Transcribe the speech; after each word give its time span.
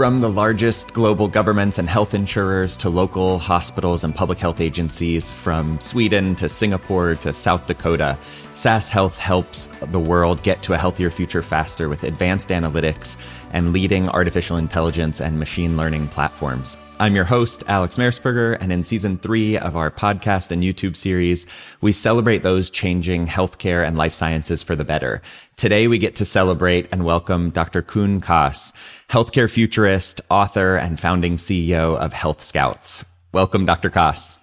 From 0.00 0.22
the 0.22 0.30
largest 0.30 0.94
global 0.94 1.28
governments 1.28 1.76
and 1.76 1.86
health 1.86 2.14
insurers 2.14 2.78
to 2.78 2.88
local 2.88 3.38
hospitals 3.38 4.02
and 4.02 4.14
public 4.14 4.38
health 4.38 4.62
agencies, 4.62 5.30
from 5.30 5.78
Sweden 5.78 6.34
to 6.36 6.48
Singapore 6.48 7.16
to 7.16 7.34
South 7.34 7.66
Dakota, 7.66 8.16
SAS 8.54 8.88
Health 8.88 9.18
helps 9.18 9.66
the 9.82 10.00
world 10.00 10.42
get 10.42 10.62
to 10.62 10.72
a 10.72 10.78
healthier 10.78 11.10
future 11.10 11.42
faster 11.42 11.90
with 11.90 12.04
advanced 12.04 12.48
analytics 12.48 13.18
and 13.52 13.74
leading 13.74 14.08
artificial 14.08 14.56
intelligence 14.56 15.20
and 15.20 15.38
machine 15.38 15.76
learning 15.76 16.08
platforms. 16.08 16.78
I'm 17.00 17.16
your 17.16 17.24
host, 17.24 17.64
Alex 17.66 17.96
Mersberger, 17.96 18.58
and 18.60 18.70
in 18.70 18.84
season 18.84 19.16
three 19.16 19.56
of 19.56 19.74
our 19.74 19.90
podcast 19.90 20.50
and 20.50 20.62
YouTube 20.62 20.94
series, 20.94 21.46
we 21.80 21.92
celebrate 21.92 22.42
those 22.42 22.68
changing 22.68 23.26
healthcare 23.26 23.86
and 23.86 23.96
life 23.96 24.12
sciences 24.12 24.62
for 24.62 24.76
the 24.76 24.84
better. 24.84 25.22
Today, 25.56 25.88
we 25.88 25.96
get 25.96 26.14
to 26.16 26.26
celebrate 26.26 26.90
and 26.92 27.06
welcome 27.06 27.48
Dr. 27.48 27.80
Koen 27.80 28.20
Kas, 28.20 28.74
healthcare 29.08 29.50
futurist, 29.50 30.20
author, 30.28 30.76
and 30.76 31.00
founding 31.00 31.36
CEO 31.36 31.96
of 31.96 32.12
Healthskouts. 32.12 33.06
Welcome, 33.32 33.64
Dr. 33.64 33.88
Kas. 33.88 34.38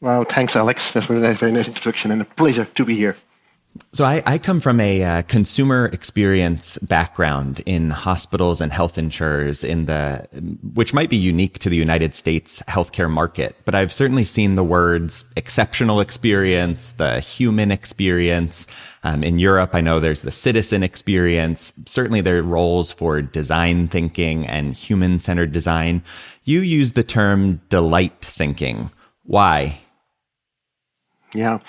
Wow, 0.00 0.24
thanks, 0.24 0.56
Alex. 0.56 0.90
That's 0.90 1.08
a 1.08 1.34
very 1.34 1.52
nice 1.52 1.68
introduction 1.68 2.10
and 2.10 2.20
a 2.20 2.24
pleasure 2.24 2.64
to 2.64 2.84
be 2.84 2.96
here. 2.96 3.16
So 3.92 4.04
I, 4.04 4.22
I, 4.26 4.38
come 4.38 4.60
from 4.60 4.80
a 4.80 5.02
uh, 5.02 5.22
consumer 5.22 5.86
experience 5.86 6.76
background 6.78 7.60
in 7.66 7.90
hospitals 7.90 8.60
and 8.60 8.72
health 8.72 8.98
insurers 8.98 9.62
in 9.62 9.86
the, 9.86 10.26
which 10.74 10.92
might 10.92 11.08
be 11.08 11.16
unique 11.16 11.60
to 11.60 11.68
the 11.68 11.76
United 11.76 12.16
States 12.16 12.62
healthcare 12.66 13.10
market, 13.10 13.56
but 13.64 13.76
I've 13.76 13.92
certainly 13.92 14.24
seen 14.24 14.56
the 14.56 14.64
words 14.64 15.24
exceptional 15.36 16.00
experience, 16.00 16.92
the 16.92 17.20
human 17.20 17.70
experience. 17.70 18.66
Um, 19.04 19.22
in 19.22 19.38
Europe, 19.38 19.70
I 19.72 19.80
know 19.80 20.00
there's 20.00 20.22
the 20.22 20.32
citizen 20.32 20.82
experience. 20.82 21.72
Certainly 21.86 22.22
there 22.22 22.38
are 22.38 22.42
roles 22.42 22.90
for 22.90 23.22
design 23.22 23.86
thinking 23.86 24.46
and 24.46 24.74
human 24.74 25.20
centered 25.20 25.52
design. 25.52 26.02
You 26.44 26.60
use 26.60 26.94
the 26.94 27.04
term 27.04 27.60
delight 27.68 28.20
thinking. 28.20 28.90
Why? 29.24 29.78
Yeah. 31.34 31.60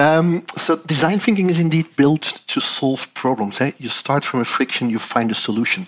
Um, 0.00 0.46
so 0.56 0.76
design 0.76 1.18
thinking 1.18 1.50
is 1.50 1.58
indeed 1.58 1.94
built 1.94 2.40
to 2.46 2.58
solve 2.58 3.12
problems. 3.12 3.60
Eh? 3.60 3.72
You 3.76 3.90
start 3.90 4.24
from 4.24 4.40
a 4.40 4.46
friction, 4.46 4.88
you 4.88 4.98
find 4.98 5.30
a 5.30 5.34
solution. 5.34 5.86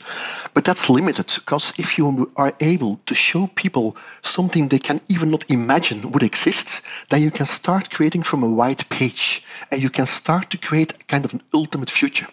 But 0.53 0.67
that's 0.67 0.91
limited 0.91 1.33
because 1.35 1.73
if 1.79 1.97
you 1.97 2.31
are 2.37 2.53
able 2.61 3.01
to 3.07 3.15
show 3.15 3.47
people 3.47 3.97
something 4.21 4.69
they 4.69 4.81
can 4.81 5.01
even 5.09 5.31
not 5.31 5.51
imagine 5.51 6.13
would 6.13 6.23
exist, 6.23 6.83
then 7.09 7.23
you 7.23 7.31
can 7.31 7.47
start 7.47 7.89
creating 7.89 8.23
from 8.23 8.43
a 8.43 8.51
white 8.51 8.87
page 8.91 9.45
and 9.71 9.83
you 9.83 9.89
can 9.89 10.05
start 10.05 10.51
to 10.51 10.59
create 10.59 11.09
kind 11.09 11.25
of 11.25 11.33
an 11.33 11.43
ultimate 11.55 11.89
future. 11.89 12.29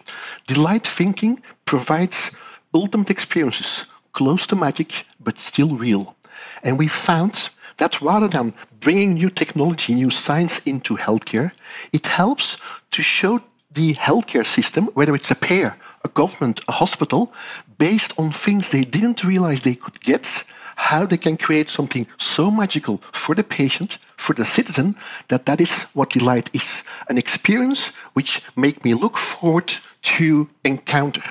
Delight 0.48 0.86
thinking 0.86 1.40
provides 1.64 2.30
ultimate 2.74 3.08
experiences, 3.08 3.86
close 4.12 4.46
to 4.48 4.54
magic, 4.54 5.06
but 5.18 5.38
still 5.38 5.74
real. 5.76 6.14
And 6.62 6.78
we 6.78 6.88
found 6.88 7.48
that 7.80 8.02
rather 8.02 8.28
than 8.28 8.52
bringing 8.80 9.14
new 9.14 9.30
technology, 9.30 9.94
new 9.94 10.10
science 10.10 10.60
into 10.66 10.96
healthcare, 10.96 11.50
it 11.92 12.06
helps 12.06 12.58
to 12.90 13.02
show 13.02 13.40
the 13.72 13.94
healthcare 13.94 14.44
system, 14.44 14.86
whether 14.94 15.14
it's 15.14 15.30
a 15.30 15.34
payer, 15.34 15.74
a 16.04 16.08
government, 16.08 16.60
a 16.68 16.72
hospital, 16.72 17.32
based 17.78 18.12
on 18.18 18.32
things 18.32 18.68
they 18.68 18.84
didn't 18.84 19.24
realize 19.24 19.62
they 19.62 19.74
could 19.74 19.98
get, 20.00 20.44
how 20.76 21.06
they 21.06 21.16
can 21.16 21.38
create 21.38 21.70
something 21.70 22.06
so 22.18 22.50
magical 22.50 22.98
for 23.12 23.34
the 23.34 23.44
patient, 23.44 23.96
for 24.16 24.34
the 24.34 24.44
citizen, 24.44 24.94
that 25.28 25.46
that 25.46 25.60
is 25.60 25.84
what 25.94 26.10
delight 26.10 26.50
is. 26.52 26.84
An 27.08 27.16
experience 27.16 27.88
which 28.12 28.42
make 28.56 28.84
me 28.84 28.92
look 28.92 29.16
forward 29.16 29.72
to 30.02 30.48
encounter. 30.64 31.22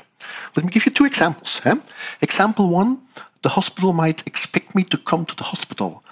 Let 0.55 0.66
me 0.66 0.72
give 0.72 0.86
you 0.88 0.92
two 0.92 1.05
examples. 1.05 1.61
Eh? 1.66 1.75
Example 2.22 2.70
one, 2.70 2.97
the 3.43 3.49
hospital 3.49 3.93
might 3.93 4.26
expect 4.26 4.73
me 4.73 4.83
to 4.86 4.98
come 4.98 5.26
to 5.26 5.36
the 5.36 5.43
hospital 5.43 6.04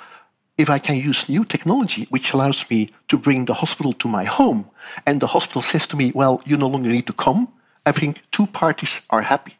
if 0.58 0.70
I 0.70 0.80
can 0.80 0.96
use 0.98 1.30
new 1.30 1.46
technology, 1.46 2.08
which 2.10 2.34
allows 2.34 2.70
me 2.70 2.92
to 3.10 3.18
bring 3.18 3.46
the 3.46 3.54
hospital 3.54 3.94
to 3.94 4.08
my 4.08 4.24
home, 4.24 4.70
and 5.06 5.22
the 5.22 5.28
hospital 5.28 5.62
says 5.62 5.88
to 5.88 5.98
me, 5.98 6.12
well, 6.14 6.42
you 6.46 6.58
no 6.58 6.68
longer 6.68 6.90
need 6.90 7.08
to 7.08 7.14
come, 7.14 7.48
I 7.86 7.92
think 7.92 8.22
two 8.32 8.48
parties 8.48 9.02
are 9.10 9.22
happy. 9.22 9.54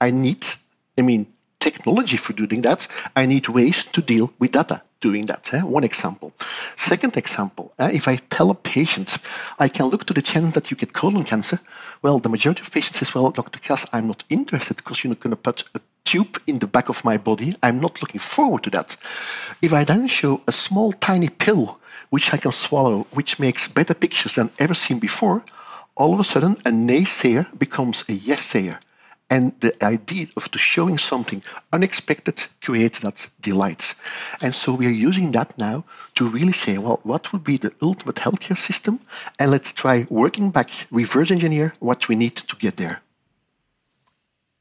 I 0.00 0.10
need, 0.10 0.46
I 0.98 1.02
mean, 1.02 1.26
technology 1.60 2.16
for 2.16 2.32
doing 2.32 2.62
that. 2.62 2.88
I 3.16 3.26
need 3.26 3.48
ways 3.48 3.84
to 3.92 4.02
deal 4.02 4.32
with 4.38 4.52
data 4.52 4.82
doing 5.00 5.26
that. 5.26 5.52
Eh? 5.52 5.60
One 5.62 5.84
example. 5.84 6.32
Second 6.76 7.16
example, 7.16 7.72
eh? 7.78 7.90
if 7.92 8.08
I 8.08 8.16
tell 8.16 8.50
a 8.50 8.54
patient, 8.54 9.18
I 9.58 9.68
can 9.68 9.86
look 9.86 10.04
to 10.06 10.14
the 10.14 10.22
chance 10.22 10.54
that 10.54 10.70
you 10.70 10.76
get 10.76 10.92
colon 10.92 11.24
cancer. 11.24 11.58
Well, 12.02 12.20
the 12.20 12.30
majority 12.30 12.62
of 12.62 12.70
patients 12.70 12.98
says, 12.98 13.14
well, 13.14 13.30
Dr. 13.30 13.58
Kas, 13.58 13.86
I'm 13.92 14.06
not 14.06 14.24
interested 14.30 14.76
because 14.78 15.02
you're 15.02 15.10
not 15.10 15.20
going 15.20 15.36
to 15.36 15.36
put 15.36 15.64
a 15.74 15.80
tube 16.04 16.40
in 16.46 16.58
the 16.58 16.66
back 16.66 16.88
of 16.88 17.04
my 17.04 17.16
body. 17.16 17.54
I'm 17.62 17.80
not 17.80 18.00
looking 18.00 18.20
forward 18.20 18.64
to 18.64 18.70
that. 18.70 18.96
If 19.62 19.72
I 19.72 19.84
then 19.84 20.08
show 20.08 20.42
a 20.46 20.52
small, 20.52 20.92
tiny 20.92 21.28
pill 21.28 21.78
which 22.10 22.32
I 22.32 22.36
can 22.36 22.52
swallow, 22.52 23.06
which 23.12 23.40
makes 23.40 23.68
better 23.68 23.94
pictures 23.94 24.36
than 24.36 24.50
ever 24.58 24.74
seen 24.74 24.98
before, 24.98 25.42
all 25.96 26.12
of 26.14 26.20
a 26.20 26.24
sudden 26.24 26.56
a 26.64 26.70
naysayer 26.70 27.46
becomes 27.58 28.04
a 28.08 28.12
yes-sayer. 28.12 28.78
And 29.30 29.52
the 29.60 29.82
idea 29.82 30.26
of 30.36 30.48
showing 30.54 30.98
something 30.98 31.42
unexpected 31.72 32.44
creates 32.62 33.00
that 33.00 33.26
delight. 33.40 33.94
And 34.42 34.54
so 34.54 34.74
we 34.74 34.86
are 34.86 34.90
using 35.08 35.32
that 35.32 35.58
now 35.58 35.84
to 36.16 36.28
really 36.28 36.52
say, 36.52 36.76
well, 36.76 37.00
what 37.02 37.32
would 37.32 37.42
be 37.42 37.56
the 37.56 37.72
ultimate 37.80 38.16
healthcare 38.16 38.56
system? 38.56 39.00
And 39.38 39.50
let's 39.50 39.72
try 39.72 40.06
working 40.10 40.50
back, 40.50 40.70
reverse 40.90 41.30
engineer 41.30 41.72
what 41.80 42.08
we 42.08 42.16
need 42.16 42.36
to 42.36 42.56
get 42.56 42.76
there. 42.76 43.00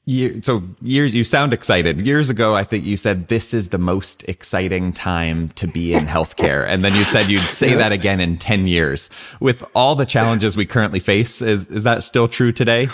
Year, 0.06 0.42
so 0.42 0.64
years, 0.82 1.16
you 1.16 1.24
sound 1.24 1.54
excited. 1.54 2.06
Years 2.06 2.30
ago, 2.30 2.56
I 2.56 2.66
think 2.66 2.84
you 2.86 2.98
said 2.98 3.30
this 3.30 3.54
is 3.54 3.70
the 3.70 3.78
most 3.78 4.28
exciting 4.28 4.92
time 4.92 5.48
to 5.50 5.66
be 5.66 5.94
in 5.94 6.04
healthcare. 6.04 6.68
And 6.68 6.84
then 6.84 6.92
you 6.92 7.04
said 7.04 7.30
you'd 7.30 7.40
say 7.42 7.72
yeah. 7.72 7.78
that 7.78 7.94
again 7.94 8.20
in 8.20 8.36
10 8.36 8.68
years. 8.68 9.10
With 9.40 9.64
all 9.74 9.96
the 9.96 10.06
challenges 10.06 10.58
we 10.58 10.66
currently 10.66 11.00
face, 11.00 11.42
is, 11.42 11.68
is 11.68 11.84
that 11.84 12.04
still 12.04 12.28
true 12.28 12.52
today? 12.52 12.90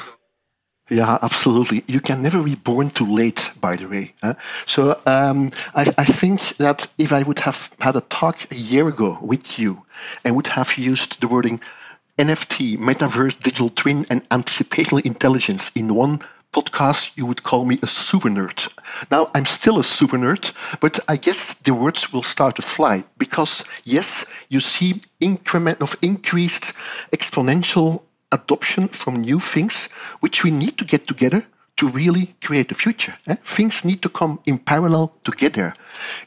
Yeah, 0.90 1.18
absolutely. 1.22 1.84
You 1.88 2.00
can 2.00 2.22
never 2.22 2.44
be 2.44 2.56
born 2.56 2.90
too 2.90 3.12
late, 3.12 3.52
by 3.62 3.75
the 3.75 3.88
way. 3.88 4.14
So 4.66 5.00
um, 5.06 5.52
I, 5.75 5.92
I, 5.98 6.06
think 6.06 6.58
that 6.58 6.88
if 6.98 7.14
I 7.14 7.22
would 7.24 7.40
have 7.40 7.75
had 7.80 7.96
a 7.96 8.02
talk 8.02 8.52
a 8.52 8.56
year 8.56 8.88
ago 8.88 9.18
with 9.22 9.59
you 9.59 9.84
and 10.24 10.36
would 10.36 10.48
have 10.48 10.78
used 10.78 11.22
the 11.22 11.28
wording 11.28 11.62
NFT, 12.18 12.78
metaverse, 12.78 13.40
digital 13.40 13.69
twin, 13.69 14.06
and 14.09 14.28
anticipational 14.30 15.06
intelligence 15.06 15.72
in 15.75 15.94
one 15.94 16.22
podcast, 16.52 17.12
you 17.16 17.26
would 17.26 17.44
call 17.44 17.66
me 17.66 17.78
a 17.82 17.88
super 17.88 18.30
nerd. 18.30 18.68
Now, 19.12 19.30
I'm 19.36 19.46
still 19.46 19.80
a 19.80 19.84
super 19.84 20.18
nerd, 20.18 20.52
but 20.80 21.00
I 21.08 21.18
guess 21.18 21.56
the 21.56 21.74
words 21.74 22.12
will 22.12 22.24
start 22.24 22.56
to 22.56 22.62
fly 22.62 23.04
because, 23.18 23.66
yes, 23.84 24.26
you 24.50 24.60
see 24.60 25.02
increment 25.20 25.82
of 25.82 25.96
increased 26.02 26.74
exponential 27.12 28.04
adoption 28.32 28.88
from 28.88 29.22
new 29.22 29.40
things, 29.40 29.90
which 30.20 30.44
we 30.44 30.52
need 30.52 30.78
to 30.80 30.86
get 30.86 31.08
together 31.08 31.46
to 31.78 31.88
really 31.88 32.36
create 32.44 32.68
the 32.68 32.76
future. 32.76 33.16
Eh? 33.28 33.36
Things 33.36 33.86
need 33.86 34.02
to 34.02 34.10
come 34.10 34.40
in 34.46 34.58
parallel 34.60 35.14
together. 35.24 35.74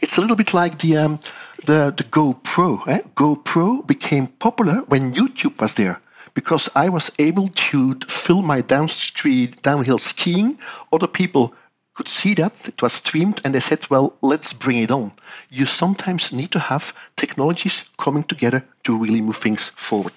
It's 0.00 0.16
a 0.16 0.20
little 0.20 0.36
bit 0.36 0.54
like 0.54 0.78
the 0.78 0.96
um, 0.96 1.20
the, 1.66 1.92
the 1.96 2.04
GoPro. 2.04 2.88
Eh? 2.88 3.02
GoPro 3.14 3.86
became 3.86 4.26
popular 4.28 4.76
when 4.88 5.14
YouTube 5.14 5.60
was 5.60 5.74
there 5.74 6.00
because 6.34 6.68
I 6.74 6.88
was 6.88 7.10
able 7.18 7.48
to 7.48 7.94
film 8.06 8.46
my 8.46 8.60
downhill 8.60 9.98
skiing. 9.98 10.58
Other 10.92 11.06
people 11.06 11.54
could 11.94 12.08
see 12.08 12.34
that 12.34 12.68
it 12.68 12.80
was 12.80 12.94
streamed 12.94 13.40
and 13.44 13.54
they 13.54 13.60
said, 13.60 13.88
well, 13.90 14.14
let's 14.22 14.52
bring 14.52 14.78
it 14.78 14.90
on. 14.90 15.12
You 15.50 15.66
sometimes 15.66 16.32
need 16.32 16.52
to 16.52 16.58
have 16.58 16.94
technologies 17.16 17.84
coming 17.98 18.24
together 18.24 18.64
to 18.84 18.96
really 18.96 19.20
move 19.20 19.36
things 19.36 19.68
forward. 19.68 20.14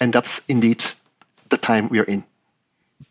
And 0.00 0.12
that's 0.12 0.44
indeed 0.46 0.84
the 1.50 1.56
time 1.56 1.88
we 1.88 2.00
are 2.00 2.04
in 2.04 2.24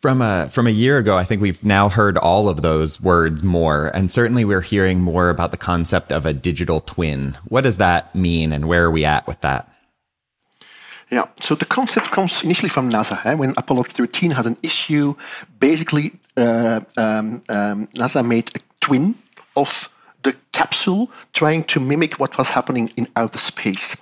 from 0.00 0.22
a 0.22 0.48
from 0.50 0.66
a 0.66 0.70
year 0.70 0.98
ago 0.98 1.16
i 1.16 1.24
think 1.24 1.42
we've 1.42 1.62
now 1.64 1.88
heard 1.88 2.16
all 2.16 2.48
of 2.48 2.62
those 2.62 3.00
words 3.00 3.42
more 3.42 3.88
and 3.88 4.10
certainly 4.10 4.44
we're 4.44 4.62
hearing 4.62 5.00
more 5.00 5.28
about 5.28 5.50
the 5.50 5.56
concept 5.56 6.10
of 6.10 6.24
a 6.24 6.32
digital 6.32 6.80
twin 6.80 7.36
what 7.48 7.60
does 7.62 7.76
that 7.76 8.14
mean 8.14 8.52
and 8.52 8.66
where 8.66 8.84
are 8.84 8.90
we 8.90 9.04
at 9.04 9.26
with 9.26 9.40
that 9.42 9.70
yeah, 11.12 11.26
so 11.40 11.54
the 11.54 11.66
concept 11.66 12.10
comes 12.10 12.42
initially 12.42 12.70
from 12.70 12.90
NASA. 12.90 13.24
Eh? 13.26 13.34
When 13.34 13.52
Apollo 13.58 13.82
13 13.82 14.30
had 14.30 14.46
an 14.46 14.56
issue, 14.62 15.14
basically 15.58 16.12
uh, 16.38 16.80
um, 16.96 17.42
um, 17.50 17.86
NASA 17.88 18.26
made 18.26 18.50
a 18.56 18.60
twin 18.80 19.14
of 19.54 19.90
the 20.22 20.34
capsule 20.52 21.10
trying 21.34 21.64
to 21.64 21.80
mimic 21.80 22.18
what 22.18 22.38
was 22.38 22.48
happening 22.48 22.90
in 22.96 23.08
outer 23.14 23.36
space. 23.36 23.94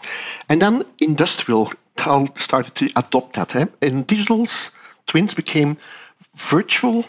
And 0.49 0.63
then 0.63 0.85
industrial 1.01 1.73
started 2.37 2.77
to 2.77 2.91
adopt 2.95 3.35
that. 3.35 3.57
Eh? 3.57 3.67
And 3.83 4.07
digital 4.07 4.47
twins 5.09 5.35
became 5.35 5.79
virtual 6.37 7.05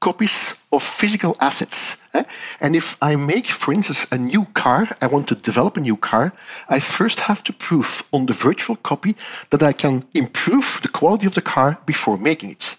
copies 0.00 0.54
of 0.72 0.82
physical 0.82 1.36
assets. 1.40 1.96
Eh? 2.14 2.24
And 2.60 2.76
if 2.76 2.96
I 3.00 3.16
make, 3.16 3.46
for 3.46 3.72
instance, 3.72 4.06
a 4.10 4.18
new 4.18 4.44
car, 4.46 4.88
I 5.00 5.06
want 5.06 5.28
to 5.28 5.34
develop 5.34 5.76
a 5.76 5.80
new 5.80 5.96
car, 5.96 6.32
I 6.68 6.80
first 6.80 7.20
have 7.20 7.42
to 7.44 7.52
prove 7.52 8.04
on 8.12 8.26
the 8.26 8.32
virtual 8.32 8.76
copy 8.76 9.16
that 9.50 9.62
I 9.62 9.72
can 9.72 10.04
improve 10.14 10.80
the 10.82 10.88
quality 10.88 11.26
of 11.26 11.34
the 11.34 11.42
car 11.42 11.78
before 11.86 12.16
making 12.16 12.50
it. 12.50 12.76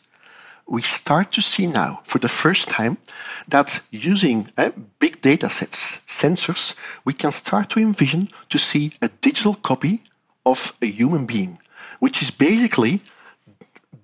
We 0.68 0.82
start 0.82 1.32
to 1.34 1.42
see 1.42 1.66
now, 1.66 2.02
for 2.04 2.20
the 2.20 2.28
first 2.28 2.70
time, 2.70 2.98
that 3.48 3.80
using 3.90 4.50
eh, 4.58 4.72
big 5.00 5.22
data 5.22 5.50
sets, 5.50 6.02
sensors, 6.08 6.76
we 7.06 7.14
can 7.14 7.32
start 7.32 7.70
to 7.70 7.80
envision 7.80 8.30
to 8.50 8.58
see 8.58 8.92
a 9.02 9.08
digital 9.08 9.56
copy 9.56 10.04
of 10.46 10.74
a 10.82 10.86
human 10.86 11.26
being, 11.26 11.58
which 12.00 12.22
is 12.22 12.32
basically 12.32 13.02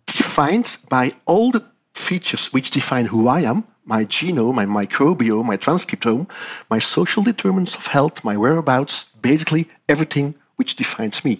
defined 0.05 0.77
by 0.89 1.11
all 1.25 1.51
the 1.51 1.63
features 1.93 2.51
which 2.51 2.71
define 2.71 3.05
who 3.05 3.27
I 3.27 3.41
am 3.41 3.65
my 3.85 4.05
genome, 4.05 4.55
my 4.55 4.65
microbiome, 4.65 5.45
my 5.45 5.57
transcriptome, 5.57 6.29
my 6.69 6.79
social 6.79 7.23
determinants 7.23 7.75
of 7.75 7.87
health, 7.87 8.23
my 8.23 8.37
whereabouts, 8.37 9.05
basically 9.21 9.67
everything 9.89 10.35
which 10.55 10.75
defines 10.75 11.25
me. 11.25 11.39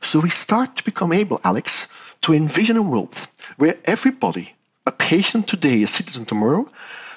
So 0.00 0.20
we 0.20 0.30
start 0.30 0.76
to 0.76 0.84
become 0.84 1.12
able, 1.12 1.40
Alex, 1.44 1.88
to 2.22 2.32
envision 2.32 2.76
a 2.76 2.82
world 2.82 3.14
where 3.56 3.76
everybody, 3.84 4.54
a 4.86 4.92
patient 4.92 5.48
today, 5.48 5.82
a 5.82 5.86
citizen 5.86 6.24
tomorrow, 6.24 6.68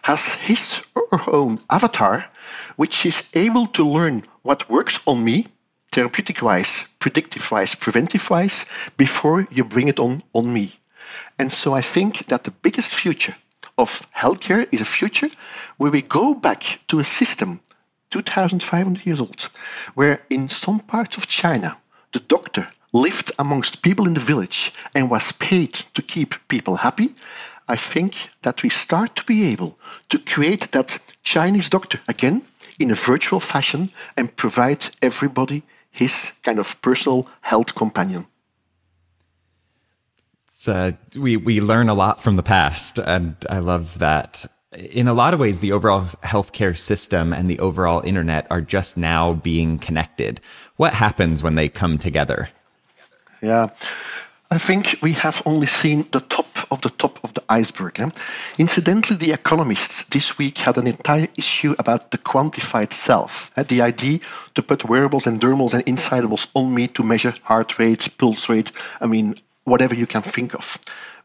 has 0.01 0.33
his 0.33 0.86
or 0.95 1.18
her 1.18 1.31
own 1.31 1.60
avatar, 1.69 2.25
which 2.75 3.06
is 3.06 3.30
able 3.33 3.68
to 3.68 3.88
learn 3.88 4.24
what 4.42 4.69
works 4.69 5.00
on 5.06 5.24
me, 5.24 5.48
therapeutic 5.92 6.42
wise, 6.42 6.88
predictive 7.00 7.50
wise, 7.51 7.75
preventive 7.75 8.30
wise, 8.30 8.65
before 8.98 9.48
you 9.51 9.63
bring 9.63 9.88
it 9.88 10.00
on 10.00 10.24
on 10.33 10.51
me. 10.51 10.72
And 11.39 11.53
so 11.53 11.74
I 11.74 11.81
think 11.81 12.27
that 12.27 12.44
the 12.44 12.51
biggest 12.51 12.94
future 12.94 13.36
of 13.77 14.06
healthcare 14.13 14.68
is 14.74 14.81
a 14.81 14.86
future 14.86 15.30
where 15.77 15.89
we 15.89 16.01
go 16.01 16.33
back 16.33 16.81
to 16.89 17.00
a 17.00 17.03
system 17.06 17.62
2,500 18.09 19.06
years 19.06 19.21
old, 19.21 19.50
where 19.95 20.21
in 20.30 20.50
some 20.50 20.81
parts 20.81 21.15
of 21.15 21.27
China, 21.27 21.77
the 22.12 22.19
doctor 22.19 22.68
lived 22.91 23.31
amongst 23.39 23.81
people 23.81 24.06
in 24.06 24.15
the 24.15 24.19
village 24.19 24.74
and 24.94 25.09
was 25.09 25.31
paid 25.31 25.74
to 25.94 26.01
keep 26.01 26.36
people 26.50 26.75
happy. 26.75 27.15
I 27.69 27.77
think 27.77 28.15
that 28.41 28.62
we 28.62 28.69
start 28.69 29.15
to 29.15 29.24
be 29.24 29.45
able 29.53 29.80
to 30.09 30.19
create 30.19 30.71
that 30.74 31.00
Chinese 31.24 31.69
doctor 31.69 32.01
again 32.09 32.41
in 32.80 32.91
a 32.91 32.95
virtual 32.95 33.39
fashion 33.39 33.91
and 34.18 34.36
provide 34.36 34.86
everybody 35.01 35.63
his 35.91 36.33
kind 36.44 36.59
of 36.59 36.81
personal 36.81 37.27
health 37.41 37.75
companion 37.75 38.25
uh, 40.68 40.92
we 41.18 41.38
we 41.38 41.62
learn 41.62 41.90
a 41.90 41.94
lot 41.94 42.22
from 42.22 42.36
the 42.36 42.44
past, 42.44 43.00
and 43.00 43.36
I 43.50 43.60
love 43.60 44.00
that. 44.00 44.46
In 44.72 45.08
a 45.08 45.14
lot 45.14 45.34
of 45.34 45.40
ways, 45.40 45.62
the 45.62 45.72
overall 45.72 46.04
healthcare 46.24 46.78
system 46.78 47.34
and 47.34 47.50
the 47.50 47.60
overall 47.60 48.02
internet 48.02 48.46
are 48.52 48.62
just 48.62 48.98
now 48.98 49.34
being 49.34 49.80
connected. 49.80 50.42
What 50.76 50.94
happens 50.94 51.42
when 51.42 51.56
they 51.56 51.70
come 51.70 51.98
together? 51.98 52.50
Yeah. 53.42 53.70
I 54.52 54.58
think 54.58 54.98
we 55.02 55.14
have 55.14 55.44
only 55.46 55.68
seen 55.68 56.08
the 56.12 56.22
top 56.22 56.48
of 56.72 56.82
the 56.82 56.90
top 56.90 57.20
of 57.24 57.34
the 57.36 57.44
iceberg. 57.50 58.00
Eh? 58.00 58.10
Incidentally, 58.58 59.18
The 59.18 59.34
Economist 59.34 60.10
this 60.10 60.40
week 60.40 60.58
had 60.58 60.78
an 60.78 60.88
entire 60.88 61.28
issue 61.38 61.76
about 61.78 62.10
the 62.10 62.18
quantified 62.18 62.92
self, 62.92 63.52
eh? 63.58 63.64
the 63.64 63.82
idea 63.82 64.20
to 64.56 64.64
put 64.64 64.86
wearables 64.86 65.28
and 65.28 65.40
dermals 65.40 65.76
and 65.76 65.86
insidables 65.86 66.48
on 66.56 66.74
me 66.74 66.88
to 66.88 67.04
measure 67.04 67.34
heart 67.44 67.78
rate, 67.78 68.10
pulse 68.18 68.50
rate, 68.50 68.72
I 69.00 69.06
mean, 69.06 69.36
whatever 69.64 69.96
you 69.96 70.08
can 70.08 70.22
think 70.22 70.54
of. 70.54 70.78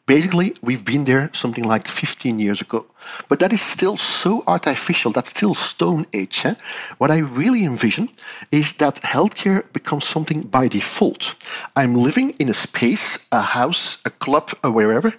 Basically, 0.06 0.54
we've 0.60 0.84
been 0.84 1.04
there 1.04 1.30
something 1.32 1.64
like 1.64 1.88
15 1.88 2.38
years 2.38 2.60
ago. 2.60 2.84
But 3.28 3.38
that 3.38 3.54
is 3.54 3.62
still 3.62 3.96
so 3.96 4.44
artificial, 4.46 5.12
that's 5.12 5.30
still 5.30 5.54
stone 5.54 6.06
age. 6.12 6.44
Eh? 6.44 6.54
What 6.98 7.10
I 7.10 7.18
really 7.18 7.64
envision 7.64 8.10
is 8.52 8.74
that 8.74 8.96
healthcare 8.96 9.64
becomes 9.72 10.06
something 10.06 10.42
by 10.42 10.68
default. 10.68 11.34
I'm 11.74 11.94
living 11.94 12.30
in 12.38 12.50
a 12.50 12.54
space, 12.54 13.26
a 13.32 13.40
house, 13.40 14.02
a 14.04 14.10
club, 14.10 14.50
or 14.62 14.72
wherever, 14.72 15.14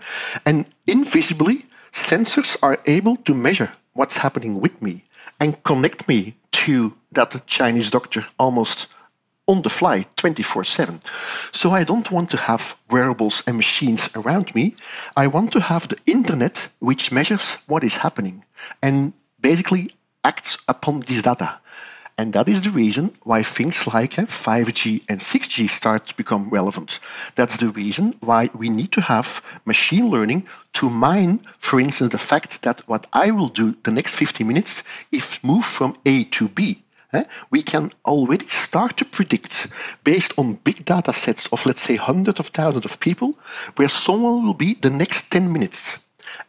and 0.45 0.65
invisibly, 0.85 1.65
sensors 1.91 2.55
are 2.61 2.79
able 2.85 3.17
to 3.25 3.33
measure 3.33 3.71
what's 3.93 4.17
happening 4.17 4.61
with 4.61 4.79
me 4.83 5.03
and 5.39 5.63
connect 5.63 6.07
me 6.07 6.35
to 6.51 6.93
that 7.13 7.47
Chinese 7.47 7.89
doctor 7.89 8.25
almost 8.37 8.87
on 9.47 9.61
the 9.61 9.69
fly 9.69 10.05
24 10.15 10.63
7. 10.63 11.01
So 11.51 11.71
I 11.71 11.83
don't 11.83 12.09
want 12.11 12.31
to 12.31 12.37
have 12.37 12.77
wearables 12.89 13.43
and 13.45 13.55
machines 13.57 14.09
around 14.15 14.53
me. 14.55 14.75
I 15.15 15.27
want 15.27 15.53
to 15.53 15.59
have 15.59 15.87
the 15.87 15.97
internet 16.05 16.67
which 16.79 17.11
measures 17.11 17.57
what 17.67 17.83
is 17.83 17.97
happening 17.97 18.43
and 18.81 19.13
basically 19.39 19.91
acts 20.23 20.57
upon 20.67 21.01
this 21.01 21.21
data. 21.21 21.59
And 22.17 22.31
that 22.33 22.47
is 22.47 22.61
the 22.61 22.69
reason 22.69 23.13
why 23.23 23.43
things 23.43 23.87
like 23.87 24.17
uh, 24.17 24.23
5G 24.23 25.03
and 25.09 25.19
6G 25.19 25.69
start 25.69 26.07
to 26.07 26.15
become 26.15 26.49
relevant. 26.49 26.99
That's 27.35 27.57
the 27.57 27.67
reason 27.67 28.15
why 28.21 28.49
we 28.55 28.69
need 28.69 28.93
to 28.93 29.01
have 29.01 29.43
machine 29.65 30.09
learning 30.09 30.47
to 30.75 30.89
mine, 30.89 31.41
for 31.59 31.77
instance, 31.77 32.13
the 32.13 32.17
fact 32.17 32.61
that 32.61 32.87
what 32.87 33.05
I 33.11 33.31
will 33.31 33.49
do 33.49 33.75
the 33.83 33.91
next 33.91 34.15
50 34.15 34.45
minutes 34.45 34.83
is 35.11 35.43
move 35.43 35.65
from 35.65 35.97
A 36.05 36.23
to 36.23 36.47
B 36.47 36.84
we 37.51 37.61
can 37.61 37.91
already 38.05 38.47
start 38.47 38.97
to 38.97 39.05
predict 39.05 39.67
based 40.03 40.33
on 40.37 40.59
big 40.63 40.85
data 40.85 41.13
sets 41.13 41.47
of, 41.47 41.65
let's 41.65 41.81
say, 41.81 41.95
hundreds 41.95 42.39
of 42.39 42.47
thousands 42.47 42.85
of 42.85 42.99
people, 42.99 43.37
where 43.75 43.89
someone 43.89 44.45
will 44.45 44.53
be 44.53 44.73
the 44.73 44.89
next 44.89 45.29
10 45.31 45.51
minutes. 45.51 45.99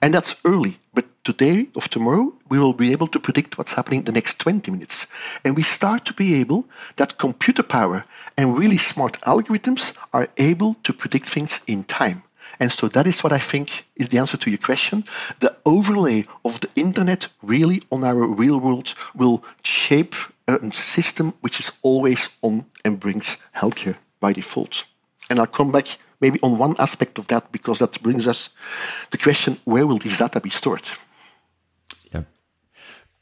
And 0.02 0.12
that's 0.12 0.36
early, 0.44 0.78
but 0.94 1.04
today 1.24 1.68
or 1.74 1.82
tomorrow, 1.82 2.32
we 2.48 2.58
will 2.58 2.72
be 2.72 2.92
able 2.92 3.08
to 3.08 3.20
predict 3.20 3.56
what's 3.56 3.74
happening 3.74 4.02
the 4.02 4.12
next 4.12 4.38
20 4.38 4.70
minutes. 4.70 5.06
And 5.44 5.56
we 5.56 5.62
start 5.62 6.04
to 6.06 6.14
be 6.14 6.34
able 6.40 6.64
that 6.96 7.18
computer 7.18 7.62
power 7.62 8.04
and 8.36 8.58
really 8.58 8.78
smart 8.78 9.20
algorithms 9.22 9.96
are 10.12 10.28
able 10.36 10.74
to 10.84 10.92
predict 10.92 11.28
things 11.28 11.60
in 11.66 11.84
time. 11.84 12.22
And 12.60 12.72
so 12.72 12.88
that 12.88 13.06
is 13.06 13.22
what 13.22 13.32
I 13.32 13.38
think 13.38 13.84
is 13.96 14.08
the 14.08 14.18
answer 14.18 14.36
to 14.36 14.50
your 14.50 14.58
question. 14.58 15.04
The 15.40 15.56
overlay 15.64 16.26
of 16.44 16.60
the 16.60 16.68
internet 16.74 17.28
really 17.42 17.82
on 17.90 18.04
our 18.04 18.14
real 18.14 18.58
world 18.58 18.94
will 19.14 19.44
shape 19.62 20.14
a 20.48 20.70
system 20.70 21.32
which 21.40 21.60
is 21.60 21.72
always 21.82 22.30
on 22.42 22.64
and 22.84 23.00
brings 23.00 23.38
healthcare 23.54 23.96
by 24.20 24.32
default. 24.32 24.86
And 25.28 25.38
I'll 25.38 25.46
come 25.46 25.72
back 25.72 25.88
maybe 26.20 26.38
on 26.42 26.58
one 26.58 26.76
aspect 26.78 27.18
of 27.18 27.26
that 27.28 27.52
because 27.52 27.80
that 27.80 28.00
brings 28.02 28.28
us 28.28 28.50
the 29.10 29.18
question 29.18 29.58
where 29.64 29.86
will 29.86 29.98
this 29.98 30.18
data 30.18 30.40
be 30.40 30.50
stored? 30.50 30.82
Yeah. 32.12 32.22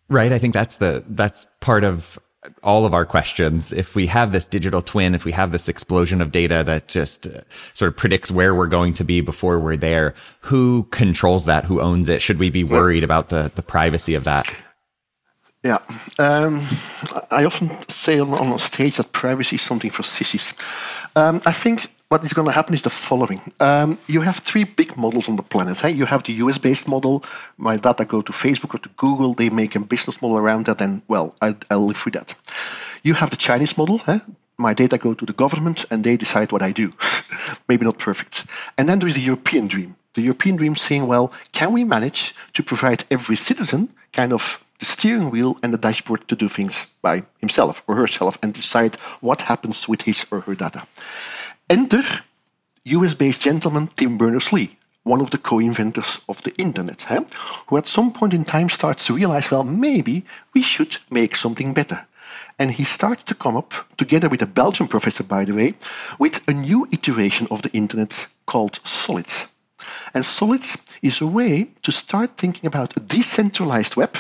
Right. 0.09 0.33
I 0.33 0.39
think 0.39 0.55
that's 0.55 0.77
the 0.77 1.03
that's 1.09 1.47
part 1.61 1.85
of 1.85 2.19
all 2.63 2.85
of 2.87 2.95
our 2.95 3.07
questions. 3.07 3.73
If 3.73 3.95
we 3.95 4.07
have 4.07 4.33
this 4.33 4.47
digital 4.47 4.83
twin, 4.83 5.15
if 5.15 5.25
we 5.25 5.33
have 5.33 5.53
this 5.53 5.69
explosion 5.69 6.21
of 6.21 6.33
data 6.33 6.63
that 6.65 6.89
just 6.89 7.27
uh, 7.27 7.41
sort 7.73 7.89
of 7.89 7.97
predicts 7.97 8.31
where 8.31 8.55
we're 8.55 8.67
going 8.67 8.95
to 8.95 9.05
be 9.05 9.21
before 9.21 9.59
we're 9.59 9.77
there, 9.77 10.15
who 10.41 10.85
controls 10.91 11.47
that? 11.47 11.65
Who 11.65 11.81
owns 11.81 12.09
it? 12.09 12.23
Should 12.23 12.39
we 12.39 12.51
be 12.51 12.65
worried 12.65 13.05
about 13.05 13.29
the, 13.29 13.51
the 13.55 13.63
privacy 13.63 14.15
of 14.15 14.25
that? 14.25 14.53
Yeah, 15.63 15.79
um, 16.19 16.67
I 17.31 17.47
often 17.47 17.71
say 17.89 18.21
on, 18.21 18.35
on 18.35 18.59
stage 18.59 18.99
that 18.99 19.13
privacy 19.13 19.57
is 19.57 19.63
something 19.63 19.91
for 19.91 20.03
sissies. 20.03 20.53
Um, 21.17 21.41
I 21.47 21.53
think 21.53 21.91
what 22.15 22.23
is 22.23 22.33
going 22.33 22.47
to 22.47 22.53
happen 22.53 22.77
is 22.77 22.83
the 22.83 22.91
following. 22.91 23.41
Um, 23.59 23.99
you 24.07 24.21
have 24.21 24.37
three 24.37 24.63
big 24.63 24.97
models 24.97 25.29
on 25.29 25.35
the 25.35 25.43
planet. 25.43 25.81
Hey? 25.81 25.91
You 25.91 26.07
have 26.07 26.23
the 26.23 26.35
US 26.45 26.59
based 26.59 26.87
model. 26.87 27.25
My 27.57 27.77
data 27.77 28.05
go 28.05 28.23
to 28.23 28.31
Facebook 28.31 28.73
or 28.73 28.79
to 28.79 28.89
Google. 28.91 29.35
They 29.35 29.51
make 29.51 29.75
a 29.75 29.81
business 29.81 30.23
model 30.23 30.37
around 30.37 30.67
that, 30.67 30.81
and 30.81 31.03
well, 31.09 31.35
I, 31.43 31.57
will 31.71 31.87
live 31.87 32.05
with 32.05 32.15
that. 32.15 32.37
You 33.03 33.15
have 33.15 33.31
the 33.31 33.37
Chinese 33.37 33.77
model. 33.77 33.99
Hey? 33.99 34.21
My 34.57 34.75
data 34.75 34.97
go 34.97 35.15
to 35.15 35.27
the 35.27 35.33
government, 35.33 35.87
and 35.91 36.05
they 36.05 36.17
decide 36.17 36.53
what 36.53 36.63
I 36.63 36.71
do. 36.71 36.93
Maybe 37.69 37.85
not 37.85 37.99
perfect. 37.99 38.45
And 38.79 38.89
then 38.89 39.01
there 39.01 39.09
is 39.09 39.17
the 39.17 39.29
European 39.33 39.67
dream. 39.67 39.97
The 40.15 40.23
European 40.23 40.55
dream 40.55 40.77
saying, 40.77 41.09
well, 41.09 41.33
can 41.51 41.73
we 41.73 41.83
manage 41.83 42.33
to 42.53 42.63
provide 42.63 43.03
every 43.11 43.35
citizen 43.35 43.89
kind 44.13 44.33
of 44.33 44.65
the 44.79 44.85
steering 44.85 45.31
wheel 45.31 45.57
and 45.63 45.73
the 45.73 45.79
dashboard 45.79 46.29
to 46.29 46.37
do 46.37 46.49
things 46.49 46.87
by 47.03 47.25
himself 47.39 47.83
or 47.87 47.97
herself 47.97 48.39
and 48.43 48.55
decide 48.55 48.97
what 49.21 49.43
happens 49.43 49.89
with 49.89 50.03
his 50.03 50.27
or 50.31 50.41
her 50.41 50.55
data. 50.55 50.87
Enter 51.71 52.05
US 52.85 53.15
based 53.15 53.41
gentleman 53.41 53.89
Tim 53.97 54.19
Berners 54.19 54.53
Lee, 54.53 54.77
one 55.03 55.23
of 55.23 55.31
the 55.31 55.39
co 55.39 55.59
inventors 55.61 56.21
of 56.29 56.43
the 56.43 56.55
internet, 56.57 57.01
who 57.69 57.79
at 57.79 57.89
some 57.89 58.13
point 58.13 58.35
in 58.35 58.45
time 58.45 58.69
starts 58.69 59.07
to 59.07 59.15
realize 59.15 59.51
well, 59.51 59.65
maybe 59.65 60.27
we 60.53 60.61
should 60.61 60.99
make 61.09 61.35
something 61.35 61.73
better. 61.73 62.07
And 62.59 62.71
he 62.71 62.85
starts 62.85 63.23
to 63.25 63.35
come 63.35 63.57
up, 63.57 63.73
together 63.97 64.29
with 64.29 64.43
a 64.43 64.47
Belgian 64.47 64.89
professor, 64.89 65.25
by 65.25 65.47
the 65.47 65.55
way, 65.55 65.73
with 66.19 66.47
a 66.47 66.53
new 66.53 66.87
iteration 66.93 67.47
of 67.51 67.63
the 67.63 67.73
internet 67.73 68.27
called 68.45 68.79
Solids. 68.85 69.47
And 70.13 70.25
Solids 70.25 70.77
is 71.01 71.23
a 71.23 71.27
way 71.27 71.69
to 71.83 71.93
start 71.93 72.37
thinking 72.37 72.67
about 72.67 72.95
a 72.99 73.01
decentralized 73.01 73.97
web 73.97 74.15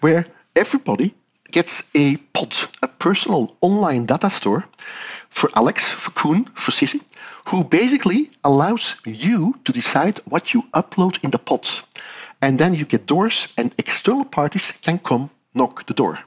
where 0.00 0.24
everybody 0.56 1.14
gets 1.50 1.90
a 1.94 2.16
pod, 2.16 2.54
a 2.82 2.88
personal 2.88 3.56
online 3.60 4.06
data 4.06 4.30
store 4.30 4.64
for 5.30 5.50
Alex, 5.54 5.82
for 5.82 6.10
Koen, 6.10 6.44
for 6.54 6.72
Sissy, 6.72 7.00
who 7.46 7.64
basically 7.64 8.30
allows 8.44 8.96
you 9.04 9.54
to 9.64 9.72
decide 9.72 10.20
what 10.24 10.54
you 10.54 10.62
upload 10.74 11.22
in 11.22 11.30
the 11.30 11.38
pod. 11.38 11.68
And 12.40 12.58
then 12.58 12.74
you 12.74 12.84
get 12.84 13.06
doors, 13.06 13.52
and 13.56 13.74
external 13.78 14.24
parties 14.24 14.72
can 14.82 14.98
come 14.98 15.30
knock 15.54 15.86
the 15.86 15.94
door. 15.94 16.18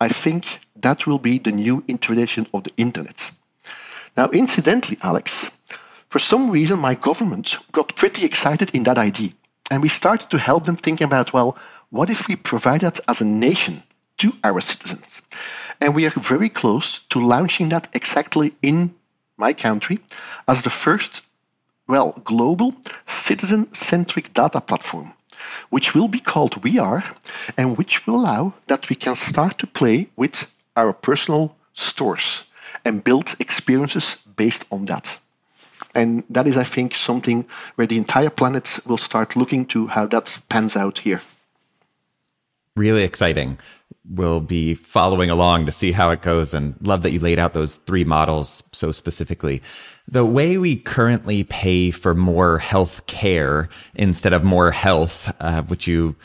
I 0.00 0.08
think 0.08 0.60
that 0.76 1.06
will 1.06 1.18
be 1.18 1.38
the 1.38 1.52
new 1.52 1.82
introduction 1.88 2.46
of 2.54 2.64
the 2.64 2.72
internet. 2.76 3.30
Now, 4.16 4.30
incidentally, 4.30 4.98
Alex, 5.02 5.50
for 6.08 6.18
some 6.18 6.50
reason, 6.50 6.78
my 6.78 6.94
government 6.94 7.56
got 7.72 7.96
pretty 7.96 8.24
excited 8.24 8.74
in 8.74 8.84
that 8.84 8.98
idea. 8.98 9.30
And 9.70 9.82
we 9.82 9.88
started 9.88 10.30
to 10.30 10.38
help 10.38 10.64
them 10.64 10.76
think 10.76 11.00
about, 11.00 11.32
well, 11.32 11.56
what 11.90 12.10
if 12.10 12.28
we 12.28 12.36
provide 12.36 12.80
that 12.80 13.00
as 13.08 13.20
a 13.20 13.24
nation 13.24 13.82
to 14.20 14.32
our 14.44 14.60
citizens? 14.60 15.22
And 15.80 15.94
we 15.94 16.06
are 16.06 16.10
very 16.10 16.48
close 16.48 17.00
to 17.10 17.26
launching 17.26 17.70
that 17.70 17.88
exactly 17.92 18.54
in 18.62 18.94
my 19.36 19.54
country 19.54 19.98
as 20.46 20.62
the 20.62 20.70
first, 20.70 21.22
well, 21.88 22.12
global 22.24 22.74
citizen 23.06 23.72
centric 23.74 24.32
data 24.34 24.60
platform, 24.60 25.12
which 25.70 25.94
will 25.94 26.08
be 26.08 26.20
called 26.20 26.62
We 26.62 26.78
Are 26.78 27.02
and 27.56 27.78
which 27.78 28.06
will 28.06 28.16
allow 28.16 28.52
that 28.66 28.88
we 28.90 28.96
can 28.96 29.16
start 29.16 29.58
to 29.58 29.66
play 29.66 30.08
with 30.16 30.50
our 30.76 30.92
personal 30.92 31.56
stores 31.72 32.44
and 32.84 33.02
build 33.02 33.34
experiences 33.40 34.16
based 34.36 34.66
on 34.70 34.86
that. 34.86 35.18
And 35.94 36.24
that 36.30 36.46
is, 36.46 36.56
I 36.56 36.64
think, 36.64 36.94
something 36.94 37.46
where 37.74 37.86
the 37.86 37.96
entire 37.96 38.30
planet 38.30 38.80
will 38.86 38.98
start 38.98 39.34
looking 39.34 39.66
to 39.66 39.86
how 39.86 40.06
that 40.06 40.38
pans 40.48 40.76
out 40.76 40.98
here. 40.98 41.20
Really 42.76 43.02
exciting. 43.02 43.58
We'll 44.08 44.40
be 44.40 44.74
following 44.74 45.28
along 45.28 45.66
to 45.66 45.72
see 45.72 45.92
how 45.92 46.10
it 46.10 46.22
goes 46.22 46.54
and 46.54 46.74
love 46.80 47.02
that 47.02 47.12
you 47.12 47.20
laid 47.20 47.38
out 47.38 47.52
those 47.52 47.76
three 47.76 48.04
models 48.04 48.62
so 48.72 48.92
specifically. 48.92 49.60
The 50.08 50.24
way 50.24 50.56
we 50.56 50.76
currently 50.76 51.44
pay 51.44 51.90
for 51.90 52.14
more 52.14 52.58
health 52.58 53.06
care 53.06 53.68
instead 53.94 54.32
of 54.32 54.42
more 54.42 54.70
health, 54.70 55.30
uh, 55.40 55.62
which 55.62 55.86
you 55.86 56.16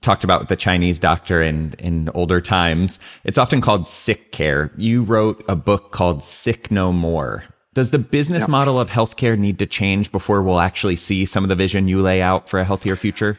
talked 0.00 0.24
about 0.24 0.40
with 0.40 0.48
the 0.48 0.56
Chinese 0.56 0.98
doctor 0.98 1.40
in, 1.40 1.74
in 1.78 2.10
older 2.10 2.40
times, 2.40 2.98
it's 3.24 3.38
often 3.38 3.60
called 3.60 3.86
sick 3.86 4.32
care. 4.32 4.72
You 4.76 5.04
wrote 5.04 5.42
a 5.48 5.56
book 5.56 5.92
called 5.92 6.24
Sick 6.24 6.70
No 6.70 6.92
More. 6.92 7.44
Does 7.72 7.90
the 7.90 7.98
business 8.00 8.48
model 8.48 8.80
of 8.80 8.90
healthcare 8.90 9.38
need 9.38 9.60
to 9.60 9.66
change 9.66 10.10
before 10.10 10.42
we'll 10.42 10.58
actually 10.58 10.96
see 10.96 11.24
some 11.24 11.44
of 11.44 11.48
the 11.48 11.54
vision 11.54 11.86
you 11.86 12.02
lay 12.02 12.20
out 12.20 12.48
for 12.48 12.58
a 12.58 12.64
healthier 12.64 12.96
future? 12.96 13.38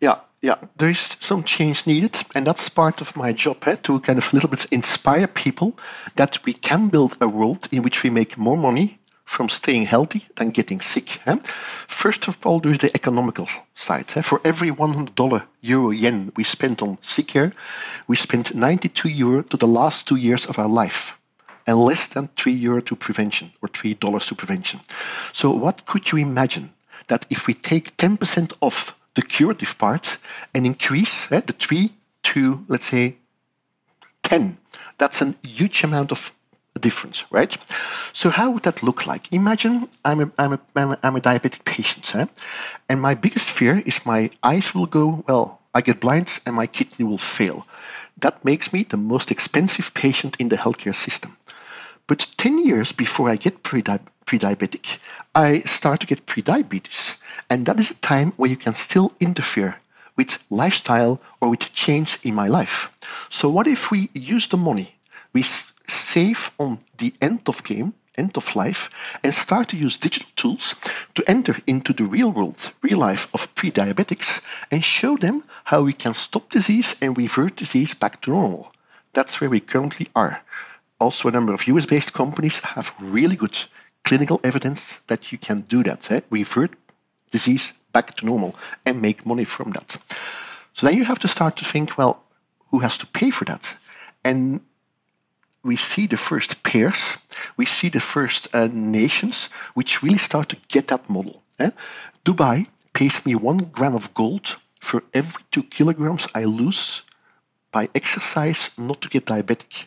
Yeah, 0.00 0.20
yeah, 0.46 0.58
there 0.76 0.88
is 0.88 1.16
some 1.18 1.42
change 1.42 1.88
needed, 1.88 2.16
and 2.36 2.46
that's 2.46 2.68
part 2.68 3.00
of 3.00 3.16
my 3.16 3.32
job 3.32 3.56
eh, 3.66 3.74
to 3.82 3.98
kind 3.98 4.16
of 4.16 4.32
a 4.32 4.36
little 4.36 4.48
bit 4.48 4.66
inspire 4.66 5.26
people 5.26 5.76
that 6.14 6.38
we 6.46 6.52
can 6.52 6.88
build 6.88 7.16
a 7.20 7.26
world 7.26 7.66
in 7.72 7.82
which 7.82 8.04
we 8.04 8.10
make 8.10 8.38
more 8.38 8.56
money 8.56 8.96
from 9.24 9.48
staying 9.48 9.86
healthy 9.86 10.24
than 10.36 10.50
getting 10.50 10.80
sick. 10.80 11.20
Eh? 11.26 11.36
First 11.88 12.28
of 12.28 12.38
all, 12.46 12.60
there's 12.60 12.78
the 12.78 12.94
economical 12.94 13.48
side. 13.74 14.12
Eh? 14.14 14.22
For 14.22 14.40
every 14.44 14.70
$100 14.70 15.42
euro 15.62 15.90
yen 15.90 16.30
we 16.36 16.44
spend 16.44 16.80
on 16.80 16.98
sick 17.02 17.26
care, 17.26 17.52
we 18.06 18.14
spend 18.14 18.54
92 18.54 19.08
euro 19.08 19.42
to 19.42 19.56
the 19.56 19.66
last 19.66 20.06
two 20.06 20.16
years 20.16 20.46
of 20.46 20.60
our 20.60 20.68
life 20.68 21.18
and 21.66 21.76
less 21.76 22.06
than 22.06 22.28
3 22.36 22.52
euro 22.52 22.80
to 22.82 22.94
prevention 22.94 23.50
or 23.62 23.68
$3 23.68 24.28
to 24.28 24.34
prevention. 24.36 24.78
So 25.32 25.50
what 25.50 25.86
could 25.86 26.12
you 26.12 26.18
imagine 26.18 26.72
that 27.08 27.26
if 27.30 27.48
we 27.48 27.54
take 27.54 27.96
10% 27.96 28.52
off 28.60 28.96
the 29.16 29.22
curative 29.22 29.76
part 29.78 30.18
and 30.54 30.64
increase 30.64 31.32
eh, 31.32 31.40
the 31.40 31.52
3 31.52 31.90
to, 32.22 32.64
let's 32.68 32.86
say, 32.86 33.16
10, 34.22 34.56
that's 34.98 35.22
a 35.22 35.34
huge 35.42 35.82
amount 35.82 36.12
of 36.12 36.32
difference, 36.80 37.24
right? 37.30 37.56
So 38.12 38.30
how 38.30 38.50
would 38.50 38.64
that 38.64 38.82
look 38.82 39.06
like? 39.06 39.32
Imagine 39.32 39.88
I'm 40.04 40.20
a, 40.20 40.30
I'm 40.38 40.52
a, 40.52 40.60
I'm 40.76 40.90
a, 40.92 40.98
I'm 41.02 41.16
a 41.16 41.20
diabetic 41.20 41.64
patient, 41.64 42.14
eh? 42.14 42.26
and 42.88 43.00
my 43.00 43.14
biggest 43.14 43.48
fear 43.48 43.82
is 43.84 44.06
my 44.06 44.30
eyes 44.42 44.74
will 44.74 44.86
go, 44.86 45.24
well, 45.26 45.60
I 45.74 45.80
get 45.80 46.00
blind 46.00 46.38
and 46.46 46.54
my 46.54 46.66
kidney 46.66 47.04
will 47.04 47.18
fail. 47.18 47.66
That 48.18 48.44
makes 48.44 48.72
me 48.72 48.82
the 48.82 48.96
most 48.96 49.30
expensive 49.30 49.92
patient 49.94 50.36
in 50.38 50.48
the 50.48 50.56
healthcare 50.56 50.94
system. 50.94 51.36
But 52.06 52.26
10 52.36 52.64
years 52.64 52.92
before 52.92 53.30
I 53.30 53.36
get 53.36 53.62
pre 53.62 53.82
diabetic, 54.26 54.98
I 55.34 55.60
start 55.60 56.00
to 56.00 56.06
get 56.06 56.26
prediabetes. 56.26 57.16
And 57.48 57.66
that 57.66 57.78
is 57.78 57.92
a 57.92 57.94
time 57.94 58.32
where 58.36 58.50
you 58.50 58.56
can 58.56 58.74
still 58.74 59.12
interfere 59.20 59.76
with 60.16 60.42
lifestyle 60.50 61.20
or 61.40 61.50
with 61.50 61.72
change 61.72 62.18
in 62.24 62.34
my 62.34 62.48
life. 62.48 62.90
So, 63.28 63.48
what 63.48 63.66
if 63.66 63.90
we 63.90 64.10
use 64.14 64.48
the 64.48 64.56
money 64.56 64.94
we 65.32 65.42
save 65.42 66.50
on 66.58 66.78
the 66.98 67.12
end 67.20 67.42
of 67.46 67.62
game, 67.62 67.94
end 68.16 68.36
of 68.36 68.56
life, 68.56 68.90
and 69.22 69.34
start 69.34 69.68
to 69.68 69.76
use 69.76 69.98
digital 69.98 70.30
tools 70.34 70.74
to 71.14 71.22
enter 71.30 71.56
into 71.66 71.92
the 71.92 72.04
real 72.04 72.30
world, 72.30 72.72
real 72.82 72.98
life 72.98 73.32
of 73.34 73.54
pre 73.54 73.70
diabetics 73.70 74.40
and 74.70 74.84
show 74.84 75.16
them 75.16 75.42
how 75.64 75.82
we 75.82 75.92
can 75.92 76.14
stop 76.14 76.50
disease 76.50 76.96
and 77.02 77.16
revert 77.16 77.56
disease 77.56 77.94
back 77.94 78.22
to 78.22 78.30
normal? 78.30 78.72
That's 79.12 79.40
where 79.40 79.50
we 79.50 79.60
currently 79.60 80.08
are 80.14 80.42
also 80.98 81.28
a 81.28 81.32
number 81.32 81.52
of 81.52 81.66
US 81.68 81.86
based 81.86 82.12
companies 82.12 82.60
have 82.60 82.94
really 82.98 83.36
good 83.36 83.58
clinical 84.06 84.40
evidence 84.44 84.98
that 85.08 85.32
you 85.32 85.38
can 85.38 85.60
do 85.62 85.82
that, 85.82 86.10
eh? 86.12 86.20
revert 86.30 86.70
disease 87.32 87.72
back 87.92 88.14
to 88.16 88.24
normal 88.24 88.54
and 88.86 89.02
make 89.02 89.26
money 89.26 89.44
from 89.44 89.72
that. 89.72 89.96
So 90.74 90.86
then 90.86 90.96
you 90.96 91.04
have 91.04 91.18
to 91.20 91.28
start 91.28 91.56
to 91.56 91.64
think, 91.64 91.98
well, 91.98 92.22
who 92.70 92.78
has 92.78 92.98
to 92.98 93.06
pay 93.06 93.30
for 93.30 93.44
that? 93.46 93.74
And 94.22 94.60
we 95.64 95.76
see 95.76 96.06
the 96.06 96.16
first 96.16 96.62
pairs, 96.62 97.18
we 97.56 97.66
see 97.66 97.88
the 97.88 98.00
first 98.00 98.54
uh, 98.54 98.68
nations 98.72 99.48
which 99.74 100.02
really 100.04 100.18
start 100.18 100.50
to 100.50 100.56
get 100.68 100.88
that 100.88 101.10
model. 101.10 101.42
Eh? 101.58 101.70
Dubai 102.24 102.68
pays 102.92 103.26
me 103.26 103.34
one 103.34 103.58
gram 103.58 103.94
of 103.96 104.14
gold 104.14 104.56
for 104.80 105.02
every 105.12 105.42
two 105.50 105.64
kilograms 105.64 106.28
I 106.32 106.44
lose 106.44 107.02
by 107.72 107.88
exercise 107.92 108.70
not 108.78 109.00
to 109.00 109.08
get 109.08 109.26
diabetic. 109.26 109.86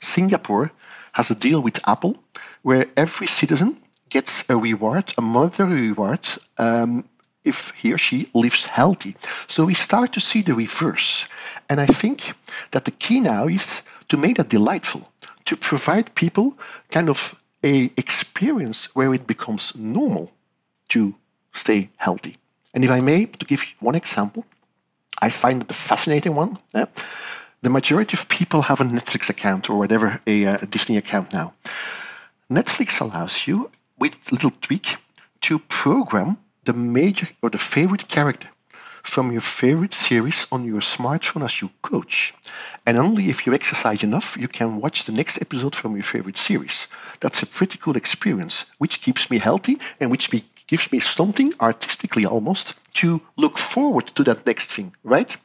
Singapore 0.00 0.70
has 1.16 1.30
a 1.30 1.34
deal 1.34 1.60
with 1.62 1.88
Apple 1.88 2.14
where 2.60 2.84
every 2.94 3.26
citizen 3.26 3.74
gets 4.10 4.44
a 4.50 4.56
reward, 4.56 5.14
a 5.16 5.22
monetary 5.22 5.88
reward, 5.88 6.20
um, 6.58 7.04
if 7.42 7.70
he 7.70 7.94
or 7.94 7.98
she 7.98 8.28
lives 8.34 8.66
healthy. 8.66 9.16
So 9.48 9.64
we 9.64 9.72
start 9.72 10.12
to 10.12 10.20
see 10.20 10.42
the 10.42 10.54
reverse. 10.54 11.26
And 11.70 11.80
I 11.80 11.86
think 11.86 12.34
that 12.72 12.84
the 12.84 12.90
key 12.90 13.20
now 13.20 13.48
is 13.48 13.82
to 14.08 14.18
make 14.18 14.36
that 14.36 14.50
delightful, 14.50 15.10
to 15.46 15.56
provide 15.56 16.14
people 16.14 16.58
kind 16.90 17.08
of 17.08 17.34
a 17.64 17.90
experience 17.96 18.94
where 18.94 19.14
it 19.14 19.26
becomes 19.26 19.74
normal 19.74 20.30
to 20.90 21.14
stay 21.52 21.88
healthy. 21.96 22.36
And 22.74 22.84
if 22.84 22.90
I 22.90 23.00
may, 23.00 23.24
to 23.24 23.46
give 23.46 23.64
one 23.80 23.94
example, 23.94 24.44
I 25.22 25.30
find 25.30 25.62
it 25.62 25.70
a 25.70 25.74
fascinating 25.74 26.34
one. 26.34 26.58
Yeah? 26.74 26.86
The 27.66 27.70
majority 27.70 28.16
of 28.16 28.28
people 28.28 28.62
have 28.62 28.80
a 28.80 28.84
Netflix 28.84 29.28
account 29.28 29.68
or 29.68 29.76
whatever, 29.76 30.20
a, 30.24 30.46
uh, 30.46 30.58
a 30.62 30.66
Disney 30.66 30.98
account 30.98 31.32
now. 31.32 31.52
Netflix 32.48 33.00
allows 33.00 33.44
you, 33.48 33.72
with 33.98 34.14
a 34.30 34.34
little 34.36 34.52
tweak, 34.52 34.98
to 35.40 35.58
program 35.58 36.36
the 36.62 36.72
major 36.72 37.28
or 37.42 37.50
the 37.50 37.58
favorite 37.58 38.06
character 38.06 38.48
from 39.02 39.32
your 39.32 39.40
favorite 39.40 39.94
series 39.94 40.46
on 40.52 40.64
your 40.64 40.80
smartphone 40.80 41.44
as 41.44 41.60
you 41.60 41.70
coach. 41.82 42.34
And 42.86 42.98
only 42.98 43.30
if 43.30 43.46
you 43.48 43.52
exercise 43.52 44.04
enough, 44.04 44.36
you 44.36 44.46
can 44.46 44.80
watch 44.80 45.04
the 45.04 45.12
next 45.12 45.42
episode 45.42 45.74
from 45.74 45.96
your 45.96 46.04
favorite 46.04 46.38
series. 46.38 46.86
That's 47.18 47.42
a 47.42 47.46
pretty 47.46 47.78
cool 47.78 47.96
experience, 47.96 48.66
which 48.78 49.00
keeps 49.00 49.28
me 49.28 49.38
healthy 49.38 49.80
and 49.98 50.12
which 50.12 50.30
gives 50.68 50.92
me 50.92 51.00
something 51.00 51.52
artistically 51.60 52.26
almost 52.26 52.74
to 52.96 53.20
look 53.36 53.58
forward 53.58 54.06
to 54.06 54.24
that 54.24 54.46
next 54.46 54.72
thing, 54.72 54.94
right? 55.04 55.36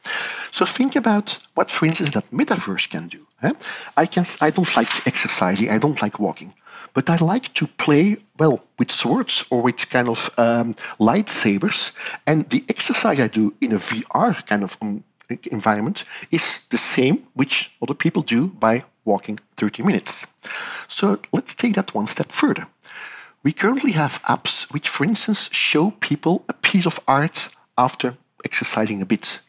So 0.50 0.66
think 0.66 0.96
about 0.96 1.38
what, 1.54 1.70
for 1.70 1.86
instance, 1.86 2.12
that 2.12 2.30
metaverse 2.30 2.88
can 2.90 3.08
do. 3.08 3.26
Eh? 3.42 3.52
I 3.96 4.06
can. 4.06 4.24
I 4.40 4.50
don't 4.50 4.76
like 4.76 5.06
exercising. 5.06 5.70
I 5.70 5.78
don't 5.78 6.00
like 6.00 6.18
walking, 6.18 6.54
but 6.94 7.10
I 7.10 7.16
like 7.16 7.52
to 7.54 7.66
play 7.66 8.16
well 8.38 8.62
with 8.78 8.90
swords 8.90 9.44
or 9.50 9.62
with 9.62 9.88
kind 9.90 10.08
of 10.08 10.30
um, 10.38 10.74
lightsabers. 10.98 11.92
And 12.26 12.48
the 12.50 12.64
exercise 12.68 13.20
I 13.20 13.28
do 13.28 13.54
in 13.60 13.72
a 13.72 13.78
VR 13.78 14.46
kind 14.46 14.64
of 14.64 14.76
um, 14.80 15.04
environment 15.50 16.04
is 16.30 16.60
the 16.70 16.78
same 16.78 17.26
which 17.34 17.70
other 17.82 17.94
people 17.94 18.22
do 18.22 18.46
by 18.46 18.84
walking 19.04 19.38
30 19.56 19.82
minutes. 19.82 20.26
So 20.88 21.18
let's 21.32 21.54
take 21.54 21.74
that 21.74 21.94
one 21.94 22.06
step 22.06 22.30
further. 22.30 22.66
We 23.44 23.52
currently 23.52 23.90
have 23.92 24.22
apps 24.22 24.72
which, 24.72 24.88
for 24.88 25.04
instance, 25.04 25.48
show 25.52 25.90
people 25.90 26.44
a 26.48 26.52
piece 26.52 26.86
of 26.86 27.00
art 27.08 27.48
after 27.76 28.16
exercising 28.44 29.02
a 29.02 29.06
bit. 29.06 29.40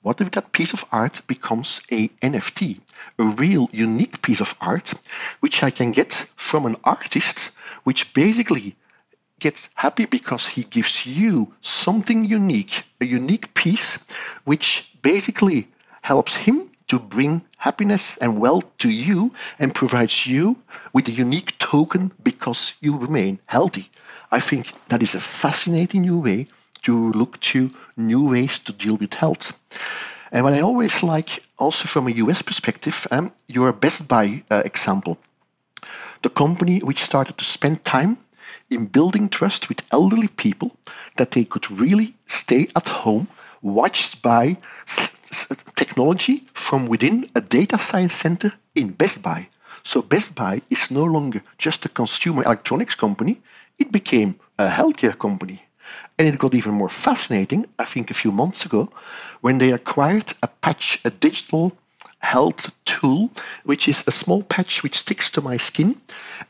What 0.00 0.22
if 0.22 0.30
that 0.30 0.52
piece 0.52 0.72
of 0.72 0.86
art 0.90 1.20
becomes 1.26 1.82
a 1.90 2.08
NFT, 2.22 2.80
a 3.18 3.24
real 3.24 3.68
unique 3.70 4.22
piece 4.22 4.40
of 4.40 4.56
art, 4.58 4.94
which 5.40 5.62
I 5.62 5.70
can 5.70 5.92
get 5.92 6.14
from 6.34 6.64
an 6.64 6.76
artist, 6.82 7.50
which 7.84 8.14
basically 8.14 8.74
gets 9.38 9.68
happy 9.74 10.06
because 10.06 10.46
he 10.46 10.64
gives 10.64 11.04
you 11.04 11.52
something 11.60 12.24
unique, 12.24 12.84
a 13.02 13.04
unique 13.04 13.52
piece, 13.52 13.98
which 14.44 14.90
basically 15.02 15.68
helps 16.00 16.34
him 16.34 16.70
to 16.88 16.98
bring 16.98 17.42
happiness 17.58 18.16
and 18.16 18.40
wealth 18.40 18.64
to 18.78 18.88
you 18.88 19.32
and 19.58 19.74
provides 19.74 20.26
you 20.26 20.56
with 20.92 21.06
a 21.08 21.12
unique 21.12 21.58
token 21.72 22.12
because 22.22 22.74
you 22.82 22.98
remain 22.98 23.38
healthy. 23.46 23.88
I 24.30 24.40
think 24.40 24.72
that 24.88 25.02
is 25.02 25.14
a 25.14 25.20
fascinating 25.20 26.02
new 26.02 26.18
way 26.18 26.46
to 26.82 27.12
look 27.12 27.40
to 27.52 27.70
new 27.96 28.28
ways 28.28 28.58
to 28.66 28.72
deal 28.72 28.96
with 28.96 29.14
health. 29.14 29.56
And 30.30 30.44
what 30.44 30.52
I 30.52 30.60
always 30.60 31.02
like, 31.02 31.42
also 31.56 31.86
from 31.88 32.08
a 32.08 32.16
US 32.24 32.42
perspective, 32.42 33.06
um, 33.10 33.32
your 33.46 33.72
Best 33.72 34.06
Buy 34.06 34.42
uh, 34.50 34.62
example, 34.66 35.16
the 36.20 36.28
company 36.28 36.80
which 36.80 37.02
started 37.02 37.38
to 37.38 37.44
spend 37.44 37.84
time 37.84 38.18
in 38.68 38.92
building 38.92 39.30
trust 39.30 39.68
with 39.70 39.86
elderly 39.90 40.28
people 40.28 40.70
that 41.16 41.30
they 41.30 41.44
could 41.44 41.70
really 41.70 42.14
stay 42.26 42.68
at 42.76 42.88
home, 42.88 43.28
watched 43.62 44.20
by 44.20 44.58
technology 45.74 46.44
from 46.52 46.86
within 46.86 47.30
a 47.34 47.40
data 47.40 47.78
science 47.78 48.14
center 48.14 48.52
in 48.74 48.92
Best 48.92 49.22
Buy. 49.22 49.48
So 49.84 50.02
Best 50.02 50.34
Buy 50.34 50.62
is 50.70 50.90
no 50.90 51.04
longer 51.04 51.42
just 51.58 51.84
a 51.84 51.88
consumer 51.88 52.42
electronics 52.44 52.94
company, 52.94 53.40
it 53.78 53.90
became 53.90 54.36
a 54.58 54.68
healthcare 54.68 55.18
company. 55.18 55.62
And 56.18 56.28
it 56.28 56.38
got 56.38 56.54
even 56.54 56.74
more 56.74 56.88
fascinating, 56.88 57.66
I 57.78 57.84
think, 57.84 58.10
a 58.10 58.14
few 58.14 58.32
months 58.32 58.64
ago, 58.64 58.90
when 59.40 59.58
they 59.58 59.72
acquired 59.72 60.32
a 60.42 60.46
patch, 60.46 61.00
a 61.04 61.10
digital 61.10 61.76
health 62.18 62.70
tool, 62.84 63.30
which 63.64 63.88
is 63.88 64.04
a 64.06 64.12
small 64.12 64.42
patch 64.42 64.82
which 64.82 64.98
sticks 64.98 65.30
to 65.32 65.40
my 65.40 65.56
skin 65.56 66.00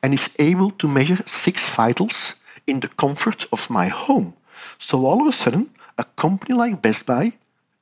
and 0.02 0.12
is 0.12 0.30
able 0.38 0.70
to 0.72 0.88
measure 0.88 1.22
six 1.26 1.68
vitals 1.74 2.34
in 2.66 2.80
the 2.80 2.88
comfort 2.88 3.46
of 3.52 3.70
my 3.70 3.88
home. 3.88 4.34
So 4.78 5.06
all 5.06 5.22
of 5.22 5.26
a 5.26 5.32
sudden, 5.32 5.70
a 5.98 6.04
company 6.04 6.54
like 6.54 6.82
Best 6.82 7.06
Buy 7.06 7.32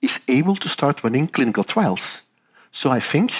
is 0.00 0.21
able 0.28 0.57
to 0.57 0.69
start 0.69 1.04
running 1.04 1.28
clinical 1.28 1.64
trials. 1.64 2.23
So 2.73 2.90
I 2.90 3.00
think 3.00 3.33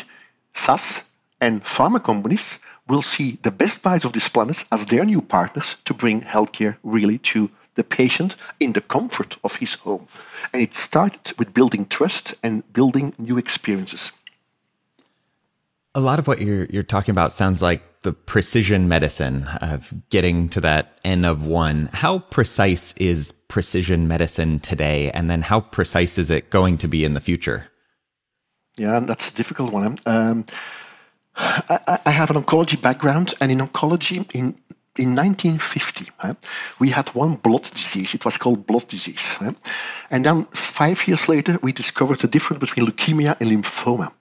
SAS 0.55 1.05
and 1.41 1.65
pharma 1.65 2.03
companies 2.03 2.59
will 2.89 3.03
see 3.03 3.39
the 3.43 3.51
Best 3.51 3.83
Buys 3.83 4.05
of 4.05 4.13
this 4.13 4.29
planet 4.29 4.65
as 4.73 4.87
their 4.87 5.05
new 5.05 5.23
partners 5.23 5.77
to 5.85 5.95
bring 5.95 6.21
healthcare 6.23 6.77
really 6.83 7.19
to 7.19 7.51
the 7.77 7.85
patient 7.85 8.37
in 8.59 8.73
the 8.73 8.81
comfort 8.81 9.37
of 9.45 9.57
his 9.57 9.75
home. 9.75 10.07
And 10.53 10.63
it 10.63 10.75
started 10.75 11.39
with 11.39 11.55
building 11.55 11.87
trust 11.87 12.35
and 12.43 12.71
building 12.73 13.15
new 13.19 13.39
experiences. 13.39 14.13
A 15.95 16.01
lot 16.01 16.19
of 16.19 16.29
what 16.29 16.41
you're 16.41 16.67
you're 16.67 16.85
talking 16.85 17.13
about 17.13 17.33
sounds 17.33 17.63
like 17.63 17.83
the 18.03 18.13
precision 18.13 18.89
medicine 18.89 19.49
of 19.61 19.93
getting 20.09 20.49
to 20.51 20.61
that 20.61 20.99
N 21.05 21.25
of 21.25 21.45
one. 21.45 21.89
How 21.93 22.21
precise 22.21 22.93
is 22.97 23.33
precision 23.33 24.07
medicine 24.07 24.61
today? 24.61 25.11
And 25.11 25.29
then 25.29 25.43
how 25.43 25.61
precise 25.61 26.17
is 26.17 26.31
it 26.31 26.51
going 26.51 26.79
to 26.79 26.89
be 26.89 27.05
in 27.05 27.15
the 27.15 27.21
future? 27.21 27.67
Yeah, 28.77 29.01
that's 29.01 29.31
a 29.31 29.35
difficult 29.35 29.73
one. 29.73 29.99
Um, 30.07 30.47
I, 31.37 31.99
I, 32.05 32.11
have 32.11 32.31
an 32.31 32.43
oncology 32.43 32.81
background, 32.81 33.35
and 33.41 33.51
in 33.51 33.59
oncology, 33.59 34.31
in 34.35 34.57
in 34.97 35.15
1950, 35.15 36.11
uh, 36.21 36.35
we 36.79 36.91
had 36.91 37.09
one 37.15 37.37
blood 37.37 37.63
disease. 37.63 38.15
It 38.15 38.25
was 38.25 38.39
called 38.39 38.67
blood 38.67 38.89
disease. 38.89 39.37
And 40.11 40.25
then 40.25 40.47
five 40.47 41.07
years 41.07 41.29
later, 41.29 41.59
we 41.63 41.73
discovered 41.73 42.19
the 42.19 42.29
difference 42.29 42.61
between 42.61 42.87
leukemia 42.87 43.41
and 43.41 43.51
lymphoma. 43.51 44.13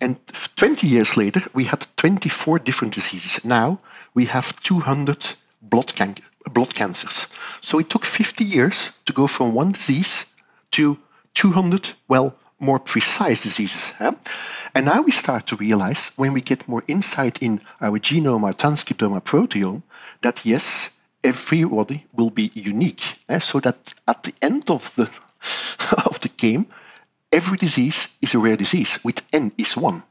And 0.00 0.18
20 0.56 0.86
years 0.86 1.16
later, 1.16 1.42
we 1.54 1.64
had 1.64 1.86
24 1.96 2.58
different 2.60 2.94
diseases. 2.94 3.44
Now 3.44 3.80
we 4.14 4.26
have 4.26 4.60
200 4.62 5.26
blood, 5.62 5.94
can- 5.94 6.16
blood 6.52 6.74
cancers. 6.74 7.26
So 7.60 7.78
it 7.78 7.88
took 7.88 8.04
50 8.04 8.44
years 8.44 8.90
to 9.06 9.12
go 9.12 9.26
from 9.26 9.54
one 9.54 9.72
disease 9.72 10.26
to 10.72 10.98
200, 11.34 11.90
well, 12.08 12.34
more 12.62 12.78
precise 12.78 13.42
diseases. 13.42 13.92
And 14.74 14.86
now 14.86 15.02
we 15.02 15.12
start 15.12 15.48
to 15.48 15.56
realize 15.56 16.12
when 16.16 16.32
we 16.32 16.40
get 16.40 16.68
more 16.68 16.82
insight 16.86 17.42
in 17.42 17.60
our 17.80 17.98
genome, 17.98 18.44
our 18.44 18.54
transcriptome, 18.54 19.12
our 19.12 19.20
proteome, 19.20 19.82
that 20.22 20.46
yes, 20.46 20.90
everybody 21.22 22.06
will 22.12 22.30
be 22.30 22.50
unique. 22.54 23.02
Eh? 23.28 23.38
So 23.40 23.60
that 23.60 23.94
at 24.08 24.22
the 24.22 24.34
end 24.40 24.70
of 24.70 24.94
the 24.94 25.04
of 26.06 26.20
the 26.20 26.30
game, 26.30 26.66
every 27.30 27.58
disease 27.58 28.08
is 28.22 28.34
a 28.34 28.38
rare 28.38 28.56
disease 28.56 28.98
with 29.04 29.22
n 29.32 29.52
is 29.58 29.76
one. 29.76 30.02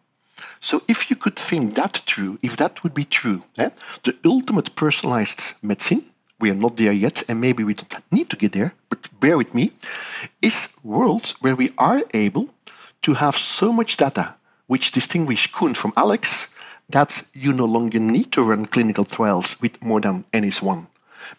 So 0.59 0.83
if 0.87 1.09
you 1.09 1.15
could 1.15 1.37
think 1.37 1.75
that 1.75 2.01
true, 2.05 2.37
if 2.43 2.57
that 2.57 2.83
would 2.83 2.93
be 2.93 3.05
true, 3.05 3.43
eh? 3.57 3.69
the 4.03 4.15
ultimate 4.25 4.75
personalized 4.75 5.53
medicine, 5.63 6.03
we 6.41 6.49
are 6.49 6.55
not 6.55 6.77
there 6.77 6.91
yet, 6.91 7.23
and 7.29 7.39
maybe 7.39 7.63
we 7.63 7.75
don't 7.75 8.11
need 8.11 8.29
to 8.31 8.37
get 8.37 8.51
there, 8.51 8.73
but 8.89 9.07
bear 9.19 9.37
with 9.37 9.53
me, 9.53 9.71
is 10.41 10.73
worlds 10.83 11.35
where 11.41 11.55
we 11.55 11.71
are 11.77 12.03
able 12.13 12.49
to 13.03 13.13
have 13.13 13.35
so 13.35 13.71
much 13.71 13.97
data 13.97 14.35
which 14.67 14.91
distinguish 14.91 15.51
Koen 15.51 15.73
from 15.73 15.93
Alex, 15.97 16.47
that 16.89 17.23
you 17.33 17.53
no 17.53 17.65
longer 17.65 17.99
need 17.99 18.31
to 18.31 18.43
run 18.43 18.65
clinical 18.65 19.05
trials 19.05 19.59
with 19.61 19.81
more 19.83 19.99
than 19.99 20.23
NS1 20.33 20.87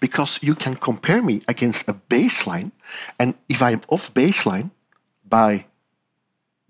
because 0.01 0.43
you 0.43 0.55
can 0.55 0.75
compare 0.75 1.23
me 1.23 1.43
against 1.49 1.89
a 1.89 1.95
baseline. 1.95 2.71
And 3.19 3.35
if 3.49 3.63
I'm 3.63 3.81
off 3.89 4.13
baseline 4.15 4.71
by 5.29 5.65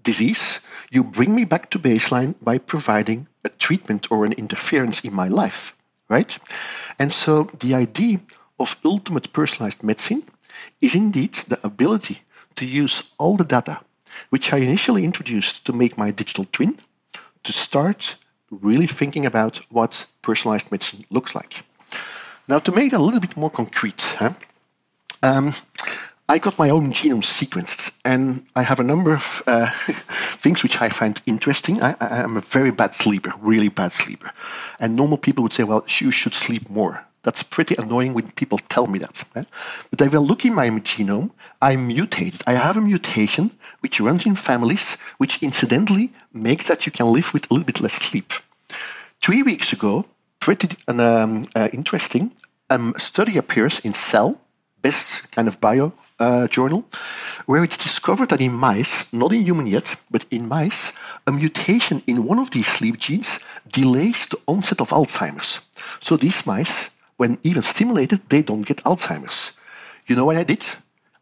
disease, 0.02 0.60
you 0.90 1.04
bring 1.04 1.34
me 1.34 1.44
back 1.44 1.70
to 1.70 1.78
baseline 1.78 2.34
by 2.40 2.58
providing 2.58 3.26
a 3.44 3.48
treatment 3.48 4.10
or 4.10 4.24
an 4.24 4.32
interference 4.32 5.00
in 5.00 5.14
my 5.14 5.28
life, 5.28 5.76
right? 6.12 6.38
And 6.98 7.12
so 7.12 7.50
the 7.58 7.74
idea 7.74 8.20
of 8.60 8.76
ultimate 8.84 9.32
personalized 9.32 9.82
medicine 9.82 10.22
is 10.80 10.94
indeed 10.94 11.34
the 11.48 11.58
ability 11.66 12.18
to 12.56 12.64
use 12.64 13.02
all 13.18 13.36
the 13.36 13.44
data 13.56 13.80
which 14.30 14.52
I 14.52 14.58
initially 14.58 15.04
introduced 15.04 15.66
to 15.66 15.72
make 15.72 15.98
my 15.98 16.10
digital 16.10 16.46
twin 16.50 16.78
to 17.44 17.52
start 17.52 18.16
really 18.50 18.86
thinking 18.86 19.26
about 19.26 19.56
what 19.70 20.06
personalized 20.22 20.70
medicine 20.70 21.04
looks 21.10 21.34
like. 21.34 21.64
Now, 22.48 22.58
to 22.60 22.72
make 22.72 22.92
it 22.92 22.96
a 22.96 23.02
little 23.02 23.20
bit 23.20 23.36
more 23.36 23.50
concrete, 23.50 24.00
huh, 24.18 24.32
um, 25.22 25.54
I 26.32 26.38
got 26.38 26.58
my 26.58 26.70
own 26.70 26.94
genome 26.94 27.22
sequenced, 27.22 27.92
and 28.06 28.46
I 28.56 28.62
have 28.62 28.80
a 28.80 28.82
number 28.82 29.12
of 29.12 29.42
uh, 29.46 29.68
things 30.40 30.62
which 30.62 30.80
I 30.80 30.88
find 30.88 31.20
interesting. 31.26 31.82
I, 31.82 31.94
I, 32.00 32.22
am 32.22 32.38
a 32.38 32.40
very 32.40 32.70
bad 32.70 32.94
sleeper, 32.94 33.34
really 33.42 33.68
bad 33.68 33.92
sleeper. 33.92 34.32
And 34.80 34.96
normal 34.96 35.18
people 35.18 35.42
would 35.42 35.52
say, 35.52 35.64
well, 35.64 35.84
you 36.00 36.10
should 36.10 36.32
sleep 36.32 36.70
more. 36.70 37.04
That's 37.22 37.42
pretty 37.42 37.74
annoying 37.74 38.14
when 38.14 38.30
people 38.30 38.56
tell 38.56 38.86
me 38.86 38.98
that. 39.00 39.22
Eh? 39.36 39.44
But 39.90 40.00
I 40.00 40.06
will 40.06 40.24
look 40.24 40.46
in 40.46 40.54
my 40.54 40.70
genome. 40.70 41.32
I'm 41.60 41.88
mutated. 41.88 42.40
I 42.46 42.54
have 42.54 42.78
a 42.78 42.80
mutation 42.80 43.50
which 43.80 44.00
runs 44.00 44.24
in 44.24 44.34
families, 44.34 44.96
which 45.18 45.42
incidentally 45.42 46.14
makes 46.32 46.68
that 46.68 46.86
you 46.86 46.92
can 46.92 47.12
live 47.12 47.34
with 47.34 47.50
a 47.50 47.52
little 47.52 47.66
bit 47.66 47.82
less 47.82 47.92
sleep. 47.92 48.32
Three 49.20 49.42
weeks 49.42 49.74
ago, 49.74 50.06
pretty 50.40 50.70
um, 50.88 51.46
uh, 51.54 51.68
interesting, 51.74 52.32
um, 52.70 52.94
a 52.96 53.00
study 53.00 53.36
appears 53.36 53.80
in 53.80 53.92
Cell, 53.92 54.40
best 54.82 55.30
kind 55.30 55.48
of 55.48 55.60
bio 55.60 55.92
uh, 56.18 56.46
journal, 56.48 56.84
where 57.46 57.64
it's 57.64 57.78
discovered 57.78 58.28
that 58.28 58.40
in 58.40 58.52
mice, 58.52 59.12
not 59.12 59.32
in 59.32 59.42
human 59.42 59.66
yet, 59.66 59.96
but 60.10 60.24
in 60.30 60.48
mice, 60.48 60.92
a 61.26 61.32
mutation 61.32 62.02
in 62.06 62.24
one 62.24 62.38
of 62.38 62.50
these 62.50 62.66
sleep 62.66 62.98
genes 62.98 63.40
delays 63.70 64.26
the 64.26 64.38
onset 64.46 64.80
of 64.80 64.90
Alzheimer's. 64.90 65.60
So 66.00 66.16
these 66.16 66.46
mice 66.46 66.90
when 67.16 67.38
even 67.44 67.62
stimulated, 67.62 68.20
they 68.28 68.42
don't 68.42 68.62
get 68.62 68.82
Alzheimer's. 68.84 69.52
You 70.06 70.16
know 70.16 70.24
what 70.24 70.36
I 70.36 70.42
did? 70.42 70.64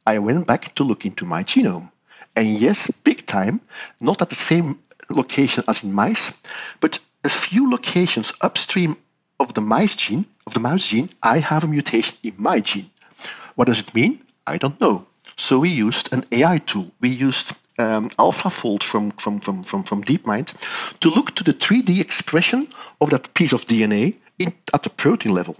I 0.07 0.19
went 0.19 0.47
back 0.47 0.75
to 0.77 0.85
look 0.85 1.05
into 1.05 1.27
my 1.27 1.45
genome. 1.45 1.91
And 2.35 2.59
yes, 2.59 2.91
big 3.05 3.27
time, 3.27 3.61
not 4.01 4.23
at 4.23 4.31
the 4.31 4.35
same 4.35 4.79
location 5.11 5.65
as 5.69 5.85
in 5.85 5.93
mice, 5.93 6.33
but 6.81 6.99
a 7.23 7.29
few 7.29 7.71
locations 7.71 8.33
upstream 8.41 8.97
of 9.39 9.53
the 9.53 9.61
mice 9.61 9.97
gene, 9.97 10.25
of 10.47 10.55
the 10.55 10.61
mouse 10.61 10.87
gene, 10.87 11.11
I 11.23 11.39
have 11.39 11.65
a 11.65 11.69
mutation 11.69 12.17
in 12.23 12.35
my 12.39 12.61
gene. 12.61 12.91
What 13.61 13.67
does 13.67 13.81
it 13.81 13.95
mean? 13.95 14.25
I 14.47 14.57
don't 14.57 14.81
know. 14.81 15.05
So 15.37 15.59
we 15.59 15.69
used 15.69 16.15
an 16.15 16.25
AI 16.33 16.57
tool. 16.65 16.91
We 16.99 17.11
used 17.11 17.53
um, 17.79 18.09
AlphaFold 18.19 18.83
from, 18.83 19.11
from, 19.11 19.41
from, 19.41 19.65
from, 19.65 19.83
from 19.83 20.03
DeepMind 20.03 20.55
to 21.01 21.11
look 21.11 21.35
to 21.35 21.45
the 21.45 21.53
3D 21.53 22.01
expression 22.01 22.69
of 23.03 23.11
that 23.11 23.35
piece 23.35 23.53
of 23.53 23.67
DNA 23.67 24.15
in, 24.39 24.55
at 24.73 24.83
the 24.83 24.89
protein 24.89 25.35
level. 25.35 25.57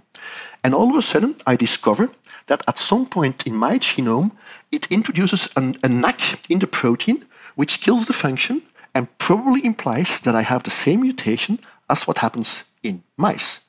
And 0.63 0.73
all 0.73 0.89
of 0.89 0.95
a 0.95 1.03
sudden, 1.03 1.35
I 1.45 1.55
discover 1.55 2.09
that 2.47 2.63
at 2.67 2.79
some 2.79 3.05
point 3.05 3.45
in 3.45 3.55
my 3.55 3.77
genome, 3.77 4.31
it 4.71 4.87
introduces 4.91 5.49
an, 5.55 5.77
a 5.83 5.87
NAC 5.87 6.49
in 6.49 6.57
the 6.57 6.65
protein, 6.65 7.23
which 7.53 7.81
kills 7.81 8.07
the 8.07 8.13
function 8.13 8.63
and 8.95 9.15
probably 9.19 9.63
implies 9.63 10.21
that 10.21 10.35
I 10.35 10.41
have 10.41 10.63
the 10.63 10.71
same 10.71 11.01
mutation 11.01 11.59
as 11.87 12.07
what 12.07 12.17
happens 12.17 12.63
in 12.81 13.03
mice. 13.15 13.59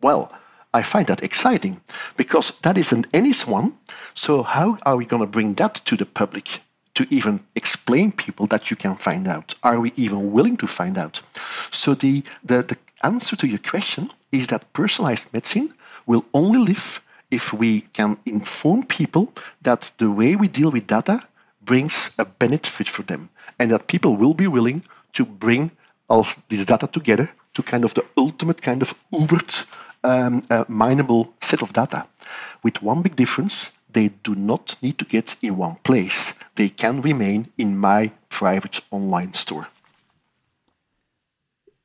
Well, 0.00 0.32
I 0.72 0.82
find 0.82 1.06
that 1.06 1.22
exciting 1.22 1.80
because 2.16 2.52
that 2.62 2.76
isn't 2.76 3.10
NS1. 3.12 3.72
So, 4.14 4.42
how 4.42 4.78
are 4.82 4.96
we 4.96 5.06
going 5.06 5.22
to 5.22 5.26
bring 5.26 5.54
that 5.54 5.76
to 5.86 5.96
the 5.96 6.04
public 6.04 6.60
to 6.94 7.06
even 7.10 7.40
explain 7.54 8.12
people 8.12 8.46
that 8.48 8.70
you 8.70 8.76
can 8.76 8.96
find 8.96 9.26
out? 9.28 9.54
Are 9.62 9.80
we 9.80 9.92
even 9.96 10.32
willing 10.32 10.56
to 10.58 10.66
find 10.66 10.98
out? 10.98 11.22
So, 11.70 11.94
the, 11.94 12.22
the, 12.44 12.62
the 12.62 12.76
answer 13.02 13.36
to 13.36 13.46
your 13.46 13.58
question 13.58 14.10
is 14.30 14.48
that 14.48 14.72
personalized 14.72 15.32
medicine 15.32 15.72
will 16.06 16.24
only 16.34 16.58
live 16.58 17.00
if 17.30 17.52
we 17.52 17.80
can 17.80 18.18
inform 18.26 18.84
people 18.84 19.32
that 19.62 19.90
the 19.98 20.10
way 20.10 20.36
we 20.36 20.48
deal 20.48 20.70
with 20.70 20.86
data 20.86 21.22
brings 21.62 22.10
a 22.18 22.24
benefit 22.24 22.88
for 22.88 23.02
them 23.02 23.28
and 23.58 23.70
that 23.70 23.86
people 23.86 24.16
will 24.16 24.34
be 24.34 24.46
willing 24.46 24.82
to 25.12 25.24
bring 25.24 25.70
all 26.08 26.26
this 26.48 26.64
data 26.64 26.86
together 26.86 27.30
to 27.54 27.62
kind 27.62 27.84
of 27.84 27.94
the 27.94 28.04
ultimate 28.16 28.62
kind 28.62 28.82
of 28.82 28.94
ubered 29.12 29.66
um, 30.04 30.44
uh, 30.50 30.64
mineable 30.68 31.32
set 31.40 31.62
of 31.62 31.72
data 31.72 32.06
with 32.62 32.82
one 32.82 33.02
big 33.02 33.16
difference 33.16 33.70
they 33.90 34.08
do 34.08 34.34
not 34.34 34.76
need 34.82 34.98
to 34.98 35.04
get 35.04 35.36
in 35.42 35.56
one 35.56 35.76
place. 35.82 36.34
They 36.56 36.68
can 36.68 37.00
remain 37.02 37.50
in 37.56 37.78
my 37.78 38.12
private 38.28 38.80
online 38.90 39.34
store. 39.34 39.68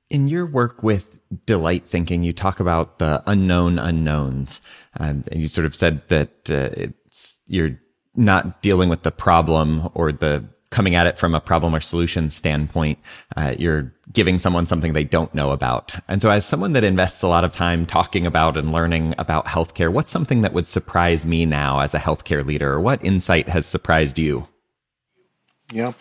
In 0.09 0.27
your 0.27 0.45
work 0.45 0.83
with 0.83 1.19
delight 1.45 1.87
thinking, 1.87 2.23
you 2.23 2.33
talk 2.33 2.59
about 2.59 2.99
the 2.99 3.23
unknown 3.25 3.79
unknowns, 3.79 4.61
and 4.93 5.27
you 5.31 5.47
sort 5.47 5.65
of 5.65 5.75
said 5.75 6.07
that 6.09 6.51
uh, 6.51 6.69
it's 6.75 7.39
you're 7.47 7.79
not 8.15 8.61
dealing 8.61 8.89
with 8.89 9.01
the 9.01 9.11
problem 9.11 9.89
or 9.95 10.11
the 10.11 10.45
coming 10.73 10.95
at 10.95 11.07
it 11.07 11.17
from 11.17 11.35
a 11.35 11.39
problem 11.39 11.75
or 11.75 11.79
solution 11.79 12.29
standpoint. 12.29 12.97
Uh, 13.37 13.53
you're 13.57 13.93
giving 14.11 14.39
someone 14.39 14.65
something 14.65 14.93
they 14.93 15.03
don't 15.03 15.33
know 15.33 15.51
about. 15.51 15.95
And 16.07 16.21
so 16.21 16.31
as 16.31 16.45
someone 16.45 16.73
that 16.73 16.83
invests 16.83 17.21
a 17.21 17.27
lot 17.27 17.45
of 17.45 17.53
time 17.53 17.85
talking 17.85 18.25
about 18.25 18.57
and 18.57 18.73
learning 18.73 19.13
about 19.19 19.45
healthcare, 19.45 19.93
what's 19.93 20.11
something 20.11 20.41
that 20.41 20.51
would 20.51 20.67
surprise 20.67 21.25
me 21.25 21.45
now 21.45 21.79
as 21.79 21.93
a 21.93 21.99
healthcare 21.99 22.43
leader? 22.43 22.73
Or 22.73 22.81
what 22.81 23.05
insight 23.05 23.47
has 23.47 23.65
surprised 23.67 24.17
you? 24.17 24.47
Yeah. 25.71 25.93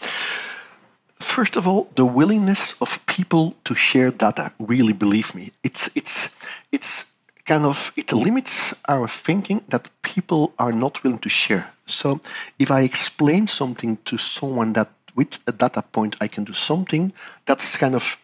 First 1.20 1.56
of 1.56 1.68
all, 1.68 1.88
the 1.94 2.04
willingness 2.04 2.74
of 2.80 3.04
people 3.06 3.54
to 3.64 3.74
share 3.74 4.10
data. 4.10 4.52
Really, 4.58 4.92
believe 4.92 5.34
me, 5.34 5.52
it's 5.62 5.88
it's 5.94 6.34
it's 6.72 7.11
kind 7.52 7.66
of 7.66 7.92
it 7.96 8.12
limits 8.12 8.74
our 8.88 9.06
thinking 9.06 9.60
that 9.68 9.90
people 10.00 10.54
are 10.58 10.72
not 10.72 11.04
willing 11.04 11.18
to 11.18 11.28
share. 11.28 11.64
So, 11.86 12.20
if 12.58 12.70
I 12.70 12.80
explain 12.80 13.46
something 13.46 13.98
to 14.06 14.16
someone 14.16 14.72
that 14.72 14.88
with 15.14 15.38
a 15.46 15.52
data 15.52 15.82
point 15.82 16.16
I 16.18 16.28
can 16.28 16.44
do 16.44 16.54
something, 16.54 17.12
that's 17.44 17.76
kind 17.76 17.94
of 17.94 18.18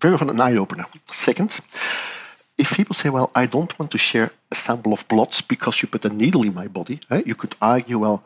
very 0.00 0.14
often 0.14 0.30
an 0.30 0.40
eye 0.40 0.56
opener. 0.56 0.86
Second, 1.10 1.58
if 2.56 2.76
people 2.76 2.94
say, 2.94 3.10
"Well, 3.10 3.30
I 3.34 3.46
don't 3.46 3.76
want 3.78 3.90
to 3.92 3.98
share 3.98 4.30
a 4.52 4.54
sample 4.54 4.92
of 4.92 5.08
blood 5.08 5.34
because 5.48 5.82
you 5.82 5.88
put 5.88 6.04
a 6.04 6.16
needle 6.22 6.44
in 6.44 6.54
my 6.54 6.68
body," 6.68 7.00
eh, 7.10 7.22
you 7.26 7.34
could 7.34 7.54
argue, 7.60 7.98
"Well." 7.98 8.22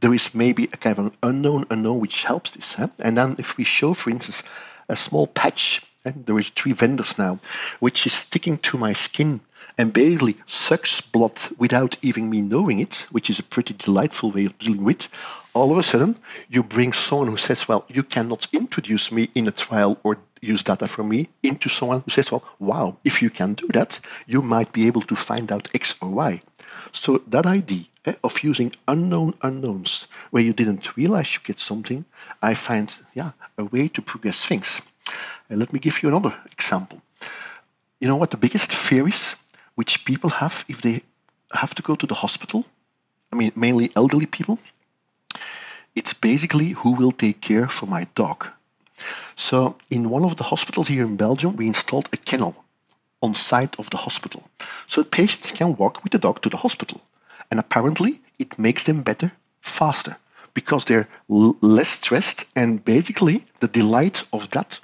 there 0.00 0.14
is 0.14 0.32
maybe 0.32 0.64
a 0.72 0.76
kind 0.76 0.98
of 0.98 1.06
an 1.06 1.12
unknown 1.22 1.66
unknown 1.70 1.98
which 2.00 2.22
helps 2.22 2.50
this. 2.52 2.74
Huh? 2.74 2.88
And 3.00 3.16
then 3.16 3.34
if 3.38 3.56
we 3.58 3.64
show, 3.64 3.94
for 3.94 4.10
instance, 4.10 4.44
a 4.88 4.94
small 4.94 5.26
patch, 5.26 5.82
and 6.08 6.26
there 6.26 6.38
is 6.38 6.48
three 6.48 6.72
vendors 6.72 7.18
now, 7.18 7.38
which 7.80 8.06
is 8.06 8.12
sticking 8.12 8.58
to 8.58 8.78
my 8.78 8.92
skin 8.92 9.40
and 9.78 9.92
basically 9.92 10.36
sucks 10.46 11.00
blood 11.00 11.38
without 11.56 11.96
even 12.02 12.28
me 12.28 12.42
knowing 12.42 12.80
it, 12.80 13.06
which 13.10 13.30
is 13.30 13.38
a 13.38 13.44
pretty 13.44 13.74
delightful 13.74 14.32
way 14.32 14.44
of 14.44 14.58
dealing 14.58 14.82
with. 14.82 15.08
All 15.54 15.70
of 15.70 15.78
a 15.78 15.82
sudden, 15.82 16.18
you 16.48 16.62
bring 16.64 16.92
someone 16.92 17.28
who 17.28 17.36
says, 17.36 17.68
Well, 17.68 17.84
you 17.88 18.02
cannot 18.02 18.48
introduce 18.52 19.12
me 19.12 19.30
in 19.34 19.46
a 19.46 19.52
trial 19.52 19.96
or 20.02 20.18
use 20.40 20.64
data 20.64 20.88
from 20.88 21.08
me 21.08 21.28
into 21.42 21.68
someone 21.68 22.02
who 22.04 22.10
says, 22.10 22.30
Well, 22.32 22.44
wow, 22.58 22.96
if 23.04 23.22
you 23.22 23.30
can 23.30 23.54
do 23.54 23.68
that, 23.68 24.00
you 24.26 24.42
might 24.42 24.72
be 24.72 24.88
able 24.88 25.02
to 25.02 25.14
find 25.14 25.50
out 25.52 25.68
X 25.74 25.94
or 26.00 26.10
Y. 26.10 26.42
So 26.92 27.18
that 27.28 27.46
idea 27.46 27.84
eh, 28.04 28.14
of 28.24 28.42
using 28.42 28.72
unknown 28.88 29.34
unknowns 29.42 30.06
where 30.30 30.42
you 30.42 30.52
didn't 30.52 30.96
realize 30.96 31.34
you 31.34 31.40
get 31.44 31.60
something, 31.60 32.04
I 32.42 32.54
find 32.54 32.92
yeah 33.14 33.32
a 33.56 33.64
way 33.64 33.88
to 33.88 34.02
progress 34.02 34.44
things. 34.44 34.82
And 35.48 35.58
let 35.58 35.72
me 35.72 35.78
give 35.78 36.02
you 36.02 36.08
another 36.08 36.34
example. 36.52 37.00
You 38.00 38.08
know 38.08 38.16
what 38.16 38.30
the 38.30 38.36
biggest 38.36 38.72
fear 38.72 39.06
is, 39.08 39.36
which 39.74 40.04
people 40.04 40.30
have 40.30 40.64
if 40.68 40.82
they 40.82 41.02
have 41.52 41.74
to 41.74 41.82
go 41.82 41.94
to 41.96 42.06
the 42.06 42.14
hospital? 42.14 42.64
I 43.32 43.36
mean, 43.36 43.52
mainly 43.56 43.90
elderly 43.96 44.26
people. 44.26 44.58
It's 45.94 46.14
basically 46.14 46.70
who 46.70 46.92
will 46.92 47.12
take 47.12 47.40
care 47.40 47.68
for 47.68 47.86
my 47.86 48.06
dog. 48.14 48.46
So, 49.36 49.76
in 49.90 50.10
one 50.10 50.24
of 50.24 50.36
the 50.36 50.44
hospitals 50.44 50.88
here 50.88 51.04
in 51.04 51.16
Belgium, 51.16 51.56
we 51.56 51.66
installed 51.66 52.08
a 52.12 52.16
kennel 52.16 52.64
on 53.22 53.34
site 53.34 53.78
of 53.78 53.90
the 53.90 53.96
hospital. 53.96 54.42
So 54.86 55.04
patients 55.04 55.50
can 55.52 55.76
walk 55.76 56.02
with 56.02 56.12
the 56.12 56.18
dog 56.18 56.40
to 56.42 56.48
the 56.48 56.56
hospital. 56.56 57.00
And 57.50 57.58
apparently, 57.60 58.20
it 58.38 58.58
makes 58.58 58.84
them 58.84 59.02
better 59.02 59.32
faster 59.60 60.16
because 60.54 60.84
they're 60.84 61.08
l- 61.30 61.56
less 61.60 61.88
stressed. 61.88 62.44
And 62.54 62.84
basically, 62.84 63.44
the 63.60 63.68
delight 63.68 64.24
of 64.32 64.50
that 64.50 64.80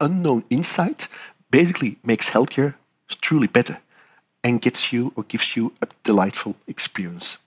unknown 0.00 0.44
insight 0.50 1.08
basically 1.50 1.96
makes 2.04 2.28
healthcare 2.28 2.74
truly 3.20 3.46
better 3.46 3.78
and 4.42 4.60
gets 4.60 4.92
you 4.92 5.12
or 5.16 5.24
gives 5.24 5.56
you 5.56 5.72
a 5.82 5.88
delightful 6.02 6.54
experience. 6.66 7.38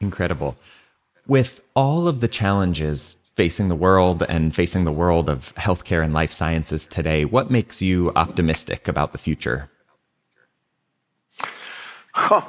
Incredible. 0.00 0.56
With 1.26 1.62
all 1.74 2.06
of 2.06 2.20
the 2.20 2.28
challenges 2.28 3.16
facing 3.34 3.68
the 3.68 3.74
world 3.74 4.22
and 4.28 4.54
facing 4.54 4.84
the 4.84 4.92
world 4.92 5.28
of 5.28 5.54
healthcare 5.56 6.04
and 6.04 6.12
life 6.12 6.32
sciences 6.32 6.86
today, 6.86 7.24
what 7.24 7.50
makes 7.50 7.82
you 7.82 8.12
optimistic 8.14 8.88
about 8.88 9.12
the 9.12 9.18
future? 9.18 9.68
Huh. 12.12 12.42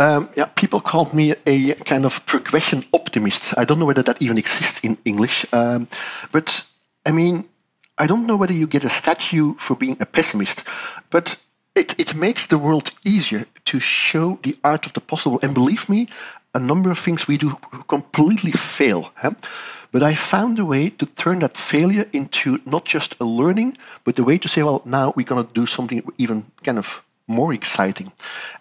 Um, 0.00 0.28
yeah, 0.36 0.46
people 0.46 0.80
call 0.80 1.08
me 1.12 1.34
a 1.46 1.74
kind 1.74 2.04
of 2.04 2.24
progression 2.26 2.84
optimist. 2.92 3.56
I 3.58 3.64
don't 3.64 3.78
know 3.78 3.84
whether 3.84 4.02
that 4.02 4.20
even 4.20 4.38
exists 4.38 4.80
in 4.82 4.96
English, 5.04 5.46
um, 5.52 5.86
but 6.32 6.64
I 7.06 7.12
mean, 7.12 7.48
I 7.98 8.06
don't 8.06 8.26
know 8.26 8.36
whether 8.36 8.54
you 8.54 8.66
get 8.66 8.84
a 8.84 8.88
statue 8.88 9.54
for 9.54 9.76
being 9.76 9.98
a 10.00 10.06
pessimist, 10.06 10.64
but 11.10 11.36
it, 11.74 11.98
it 12.00 12.14
makes 12.14 12.46
the 12.46 12.58
world 12.58 12.90
easier 13.04 13.46
to 13.66 13.80
show 13.80 14.38
the 14.42 14.56
art 14.64 14.86
of 14.86 14.94
the 14.94 15.00
possible. 15.00 15.38
And 15.42 15.54
believe 15.54 15.88
me, 15.88 16.08
a 16.54 16.58
number 16.58 16.90
of 16.90 16.98
things 16.98 17.28
we 17.28 17.36
do 17.38 17.56
completely 17.88 18.52
fail. 18.52 19.12
Huh? 19.14 19.32
But 19.90 20.02
I 20.02 20.14
found 20.14 20.58
a 20.58 20.64
way 20.64 20.88
to 20.90 21.06
turn 21.06 21.40
that 21.40 21.56
failure 21.56 22.06
into 22.12 22.60
not 22.64 22.86
just 22.86 23.16
a 23.20 23.24
learning, 23.24 23.76
but 24.04 24.18
a 24.18 24.24
way 24.24 24.38
to 24.38 24.48
say, 24.48 24.62
well, 24.62 24.80
now 24.86 25.12
we're 25.14 25.26
going 25.26 25.46
to 25.46 25.52
do 25.52 25.66
something 25.66 26.02
even 26.16 26.46
kind 26.62 26.78
of 26.78 27.02
more 27.26 27.52
exciting. 27.52 28.10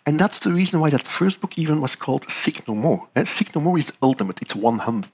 And 0.06 0.20
that's 0.20 0.40
the 0.40 0.52
reason 0.52 0.82
why 0.82 0.90
that 0.90 1.02
first 1.02 1.40
book 1.40 1.58
even 1.58 1.80
was 1.80 1.96
called 1.96 2.30
Sick 2.30 2.68
No 2.68 2.76
More. 2.76 3.08
Sick 3.26 3.56
No 3.56 3.62
More 3.62 3.78
is 3.78 3.94
ultimate, 4.02 4.42
it's 4.42 4.56
100. 4.56 5.10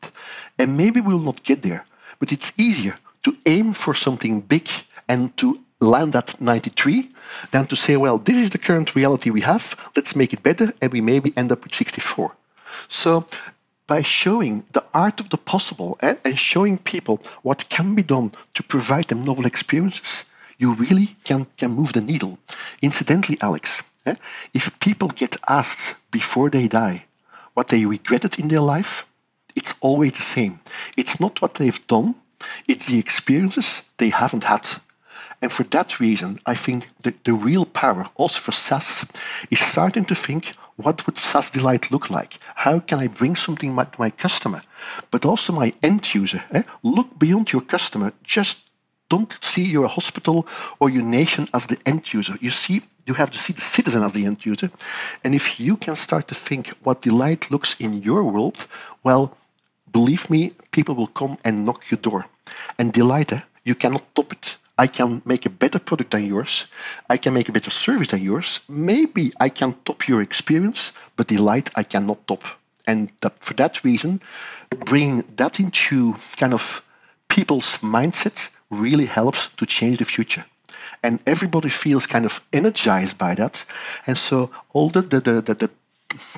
And 0.57 0.75
maybe 0.75 1.01
we'll 1.01 1.19
not 1.19 1.43
get 1.43 1.61
there, 1.61 1.85
but 2.19 2.31
it's 2.31 2.51
easier 2.57 2.97
to 3.27 3.37
aim 3.45 3.73
for 3.73 3.93
something 3.93 4.39
big 4.39 4.69
and 5.09 5.35
to 5.35 5.59
land 5.81 6.15
at 6.15 6.39
93 6.39 7.09
than 7.51 7.67
to 7.67 7.75
say, 7.75 7.97
well, 7.97 8.17
this 8.17 8.37
is 8.37 8.51
the 8.51 8.57
current 8.57 8.95
reality 8.95 9.31
we 9.31 9.41
have, 9.41 9.75
let's 9.97 10.15
make 10.15 10.31
it 10.31 10.41
better, 10.41 10.71
and 10.81 10.93
we 10.93 11.01
maybe 11.01 11.33
end 11.35 11.51
up 11.51 11.61
with 11.65 11.75
64. 11.75 12.31
So 12.87 13.25
by 13.85 14.01
showing 14.01 14.65
the 14.71 14.85
art 14.93 15.19
of 15.19 15.29
the 15.29 15.37
possible 15.37 15.97
and, 16.01 16.17
and 16.23 16.39
showing 16.39 16.77
people 16.77 17.19
what 17.41 17.67
can 17.67 17.95
be 17.95 18.03
done 18.03 18.31
to 18.53 18.63
provide 18.63 19.09
them 19.09 19.25
novel 19.25 19.45
experiences, 19.45 20.23
you 20.57 20.73
really 20.75 21.15
can, 21.25 21.47
can 21.57 21.71
move 21.71 21.91
the 21.91 22.01
needle. 22.01 22.39
Incidentally, 22.81 23.37
Alex, 23.41 23.83
eh, 24.05 24.15
if 24.53 24.79
people 24.79 25.09
get 25.09 25.35
asked 25.49 25.95
before 26.11 26.49
they 26.49 26.69
die 26.69 27.03
what 27.55 27.67
they 27.67 27.85
regretted 27.85 28.39
in 28.39 28.47
their 28.47 28.61
life, 28.61 29.05
it's 29.53 29.73
always 29.81 30.13
the 30.13 30.21
same. 30.21 30.61
It's 30.95 31.19
not 31.19 31.41
what 31.41 31.55
they've 31.55 31.87
done, 31.87 32.15
it's 32.67 32.87
the 32.87 32.99
experiences 32.99 33.83
they 33.97 34.09
haven't 34.09 34.43
had. 34.43 34.67
And 35.41 35.51
for 35.51 35.63
that 35.65 35.99
reason, 35.99 36.39
I 36.45 36.55
think 36.55 36.87
the, 37.01 37.13
the 37.23 37.33
real 37.33 37.65
power 37.65 38.07
also 38.15 38.39
for 38.39 38.51
SAS 38.51 39.05
is 39.51 39.59
starting 39.59 40.05
to 40.05 40.15
think 40.15 40.53
what 40.77 41.05
would 41.05 41.17
SAS 41.17 41.49
Delight 41.49 41.91
look 41.91 42.09
like? 42.09 42.37
How 42.55 42.79
can 42.79 42.99
I 42.99 43.07
bring 43.07 43.35
something 43.35 43.75
to 43.75 43.87
my 43.99 44.09
customer, 44.11 44.61
but 45.11 45.25
also 45.25 45.53
my 45.53 45.73
end 45.81 46.13
user? 46.13 46.43
Eh? 46.51 46.63
Look 46.83 47.17
beyond 47.17 47.51
your 47.51 47.63
customer. 47.63 48.13
Just 48.23 48.59
don't 49.09 49.31
see 49.43 49.63
your 49.63 49.87
hospital 49.87 50.47
or 50.79 50.89
your 50.89 51.03
nation 51.03 51.47
as 51.53 51.65
the 51.65 51.79
end 51.85 52.13
user. 52.13 52.37
You 52.41 52.51
see, 52.51 52.83
you 53.05 53.13
have 53.13 53.31
to 53.31 53.37
see 53.37 53.53
the 53.53 53.61
citizen 53.61 54.03
as 54.03 54.13
the 54.13 54.25
end 54.25 54.45
user. 54.45 54.69
And 55.23 55.33
if 55.33 55.59
you 55.59 55.77
can 55.77 55.95
start 55.95 56.27
to 56.27 56.35
think 56.35 56.69
what 56.83 57.01
delight 57.01 57.49
looks 57.49 57.79
in 57.79 58.03
your 58.03 58.23
world, 58.23 58.67
well, 59.03 59.35
believe 59.91 60.29
me, 60.29 60.53
people 60.71 60.95
will 60.95 61.07
come 61.07 61.37
and 61.43 61.65
knock 61.65 61.89
your 61.91 61.99
door. 61.99 62.25
And 62.77 62.93
delight, 62.93 63.33
eh? 63.33 63.41
you 63.63 63.75
cannot 63.75 64.15
top 64.15 64.33
it. 64.33 64.57
I 64.77 64.87
can 64.87 65.21
make 65.25 65.45
a 65.45 65.49
better 65.49 65.79
product 65.79 66.11
than 66.11 66.25
yours. 66.27 66.67
I 67.09 67.17
can 67.17 67.33
make 67.33 67.49
a 67.49 67.51
better 67.51 67.71
service 67.71 68.09
than 68.09 68.21
yours. 68.21 68.61
Maybe 68.69 69.33
I 69.39 69.49
can 69.49 69.73
top 69.85 70.07
your 70.07 70.21
experience, 70.21 70.93
but 71.15 71.27
delight 71.27 71.71
I 71.75 71.83
cannot 71.83 72.27
top. 72.27 72.43
And 72.85 73.09
that 73.21 73.43
for 73.43 73.55
that 73.55 73.83
reason, 73.83 74.21
bringing 74.69 75.23
that 75.35 75.59
into 75.59 76.15
kind 76.37 76.53
of 76.53 76.85
people's 77.27 77.77
mindset 77.79 78.49
really 78.69 79.05
helps 79.05 79.49
to 79.57 79.65
change 79.65 79.97
the 79.97 80.05
future. 80.05 80.45
And 81.03 81.19
everybody 81.25 81.69
feels 81.69 82.07
kind 82.07 82.25
of 82.25 82.45
energized 82.53 83.17
by 83.17 83.35
that. 83.35 83.65
And 84.05 84.17
so 84.17 84.51
all 84.73 84.89
the, 84.89 85.01
the, 85.01 85.19
the, 85.19 85.41
the 85.41 85.69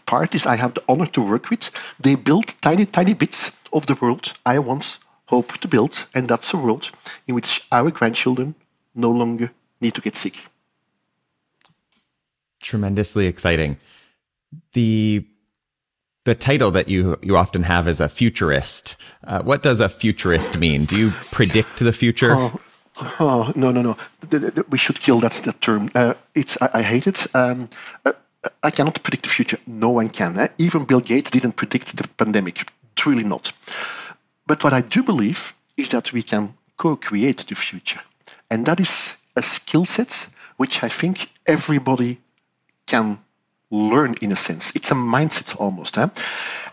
parties 0.05 0.45
I 0.45 0.55
have 0.55 0.73
the 0.73 0.83
honor 0.87 1.07
to 1.07 1.21
work 1.21 1.49
with, 1.49 1.71
they 1.99 2.15
build 2.15 2.53
tiny, 2.61 2.85
tiny 2.85 3.13
bits 3.13 3.51
of 3.71 3.85
the 3.85 3.95
world 3.95 4.33
I 4.45 4.59
once 4.59 4.99
hoped 5.25 5.61
to 5.61 5.67
build, 5.67 6.05
and 6.13 6.27
that's 6.27 6.53
a 6.53 6.57
world 6.57 6.89
in 7.27 7.35
which 7.35 7.67
our 7.71 7.91
grandchildren 7.91 8.55
no 8.95 9.11
longer 9.11 9.51
need 9.79 9.95
to 9.95 10.01
get 10.01 10.15
sick. 10.15 10.35
Tremendously 12.59 13.27
exciting. 13.27 13.77
The 14.73 15.25
the 16.25 16.35
title 16.35 16.71
that 16.71 16.87
you 16.89 17.17
you 17.21 17.37
often 17.37 17.63
have 17.63 17.87
is 17.87 18.01
a 18.01 18.09
futurist. 18.09 18.95
Uh, 19.23 19.41
what 19.41 19.63
does 19.63 19.79
a 19.79 19.89
futurist 19.89 20.57
mean? 20.57 20.85
Do 20.85 20.97
you 20.97 21.11
predict 21.31 21.79
the 21.79 21.93
future? 21.93 22.35
Oh, 22.35 22.59
oh 23.19 23.53
no, 23.55 23.71
no, 23.71 23.81
no. 23.81 23.97
We 24.69 24.77
should 24.77 24.99
kill 24.99 25.19
that 25.21 25.33
that 25.45 25.61
term. 25.61 25.89
Uh, 25.95 26.15
it's 26.35 26.57
I, 26.61 26.69
I, 26.73 26.81
hate 26.81 27.07
it. 27.07 27.33
Um, 27.35 27.69
uh, 28.05 28.13
I 28.63 28.71
cannot 28.71 29.03
predict 29.03 29.23
the 29.23 29.29
future. 29.29 29.59
No 29.67 29.89
one 29.89 30.09
can. 30.09 30.37
Eh? 30.39 30.47
Even 30.57 30.85
Bill 30.85 31.01
Gates 31.01 31.31
didn't 31.31 31.53
predict 31.53 31.95
the 31.97 32.07
pandemic. 32.07 32.69
Truly 32.95 33.23
not. 33.23 33.51
But 34.47 34.63
what 34.63 34.73
I 34.73 34.81
do 34.81 35.03
believe 35.03 35.53
is 35.77 35.89
that 35.89 36.13
we 36.13 36.23
can 36.23 36.53
co 36.77 36.95
create 36.95 37.45
the 37.47 37.55
future. 37.55 38.01
And 38.49 38.65
that 38.65 38.79
is 38.79 39.17
a 39.35 39.43
skill 39.43 39.85
set 39.85 40.27
which 40.57 40.83
I 40.83 40.89
think 40.89 41.29
everybody 41.45 42.19
can 42.85 43.19
learn 43.71 44.15
in 44.21 44.31
a 44.31 44.35
sense. 44.35 44.71
It's 44.75 44.91
a 44.91 44.95
mindset 44.95 45.59
almost. 45.59 45.97
Eh? 45.97 46.07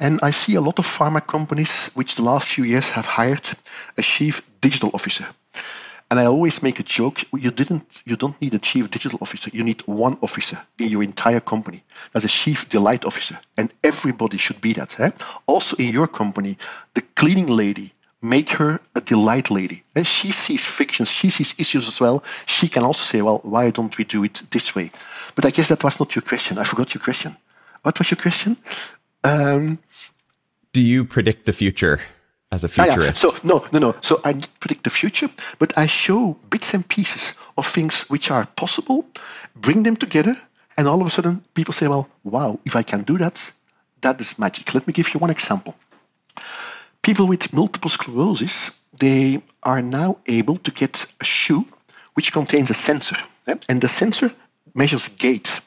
And 0.01 0.21
I 0.23 0.31
see 0.31 0.55
a 0.55 0.61
lot 0.61 0.79
of 0.79 0.87
pharma 0.87 1.25
companies 1.25 1.91
which 1.95 2.15
the 2.15 2.23
last 2.23 2.49
few 2.49 2.65
years 2.65 2.91
have 2.91 3.07
hired 3.07 3.47
a 3.99 4.03
chief 4.03 4.43
digital 4.61 4.91
officer. 4.95 5.27
And 6.09 6.21
I 6.21 6.27
always 6.27 6.63
make 6.63 6.79
a 6.79 6.85
joke. 6.85 7.25
You 7.33 7.51
didn't. 7.51 8.03
You 8.05 8.17
don't 8.17 8.41
need 8.41 8.55
a 8.55 8.59
chief 8.59 8.91
digital 8.91 9.19
officer. 9.21 9.51
You 9.53 9.65
need 9.65 9.83
one 9.87 10.19
officer 10.23 10.59
in 10.79 10.89
your 10.89 11.03
entire 11.03 11.41
company. 11.41 11.83
That's 12.13 12.25
a 12.25 12.29
chief 12.29 12.69
delight 12.69 13.05
officer, 13.05 13.39
and 13.57 13.73
everybody 13.83 14.37
should 14.37 14.61
be 14.61 14.73
that. 14.75 15.01
Eh? 15.01 15.11
Also 15.47 15.77
in 15.77 15.93
your 15.93 16.07
company, 16.07 16.59
the 16.95 17.03
cleaning 17.03 17.49
lady, 17.49 17.93
make 18.23 18.51
her 18.51 18.81
a 18.95 19.01
delight 19.01 19.51
lady. 19.51 19.83
And 19.95 20.07
she 20.07 20.33
sees 20.33 20.65
frictions, 20.65 21.09
she 21.11 21.31
sees 21.31 21.55
issues 21.59 21.89
as 21.89 22.01
well. 22.01 22.23
She 22.47 22.69
can 22.69 22.85
also 22.85 23.03
say, 23.03 23.23
well, 23.23 23.41
why 23.43 23.71
don't 23.71 23.97
we 23.99 24.05
do 24.05 24.25
it 24.25 24.43
this 24.51 24.75
way? 24.75 24.91
But 25.35 25.45
I 25.45 25.51
guess 25.51 25.69
that 25.69 25.83
was 25.83 25.99
not 25.99 26.15
your 26.15 26.23
question. 26.23 26.59
I 26.59 26.65
forgot 26.65 26.95
your 26.95 27.03
question. 27.03 27.37
What 27.83 27.99
was 27.99 28.11
your 28.11 28.19
question? 28.19 28.57
Um, 29.23 29.79
do 30.73 30.81
you 30.81 31.05
predict 31.05 31.47
the 31.47 31.53
future? 31.53 32.01
As 32.53 32.65
a 32.65 32.69
futurist. 32.69 32.99
Ah, 32.99 33.05
yeah. 33.05 33.13
So 33.13 33.35
no, 33.43 33.65
no, 33.73 33.79
no. 33.79 33.95
So 34.01 34.21
I 34.25 34.35
predict 34.61 34.85
the 34.85 34.91
future, 34.91 35.31
but 35.59 35.77
I 35.79 35.87
show 35.87 36.37
bits 36.51 36.75
and 36.75 36.87
pieces 36.87 37.35
of 37.57 37.67
things 37.67 38.05
which 38.09 38.31
are 38.31 38.47
possible, 38.57 39.07
bring 39.55 39.83
them 39.83 39.97
together, 39.97 40.37
and 40.77 40.89
all 40.89 41.01
of 41.01 41.07
a 41.07 41.11
sudden 41.11 41.45
people 41.55 41.75
say, 41.75 41.89
"Well, 41.89 42.09
wow! 42.25 42.59
If 42.65 42.77
I 42.77 42.83
can 42.83 43.03
do 43.03 43.19
that, 43.19 43.53
that 44.01 44.21
is 44.21 44.39
magic." 44.39 44.75
Let 44.75 44.87
me 44.87 44.93
give 44.93 45.13
you 45.15 45.21
one 45.21 45.31
example. 45.31 45.75
People 47.03 47.27
with 47.27 47.53
multiple 47.53 47.91
sclerosis, 47.91 48.71
they 48.99 49.43
are 49.63 49.83
now 49.83 50.17
able 50.27 50.59
to 50.59 50.71
get 50.71 51.07
a 51.21 51.25
shoe 51.25 51.65
which 52.15 52.33
contains 52.33 52.71
a 52.71 52.75
sensor, 52.75 53.17
and 53.69 53.81
the 53.81 53.89
sensor 53.89 54.31
measures 54.75 55.09
gait 55.09 55.61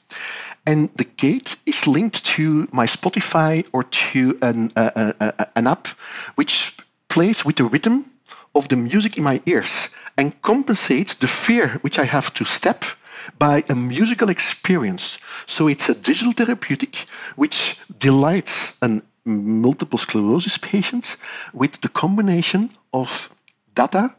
and 0.70 0.90
the 0.98 1.10
gate 1.18 1.56
is 1.66 1.88
linked 1.88 2.24
to 2.24 2.68
my 2.72 2.86
Spotify 2.86 3.66
or 3.74 3.84
to 3.86 4.38
an, 4.44 4.72
uh, 4.76 5.14
uh, 5.20 5.46
an 5.56 5.66
app 5.66 5.88
which 6.36 6.78
plays 7.08 7.44
with 7.44 7.56
the 7.56 7.64
rhythm 7.64 8.06
of 8.54 8.68
the 8.70 8.76
music 8.76 9.18
in 9.18 9.24
my 9.24 9.42
ears 9.48 9.90
and 10.16 10.40
compensates 10.44 11.16
the 11.16 11.28
fear 11.28 11.70
which 11.82 11.98
I 11.98 12.06
have 12.06 12.32
to 12.36 12.46
step 12.46 12.86
by 13.40 13.64
a 13.68 13.74
musical 13.74 14.30
experience. 14.30 15.18
So 15.48 15.68
it's 15.70 15.90
a 15.90 15.96
digital 15.96 16.34
therapeutic 16.34 17.08
which 17.36 17.78
delights 17.98 18.78
multiple 19.26 19.98
sclerosis 19.98 20.60
patient 20.60 21.18
with 21.52 21.82
the 21.82 21.90
combination 21.90 22.70
of 22.94 23.34
data, 23.74 24.16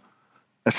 a 0.67 0.73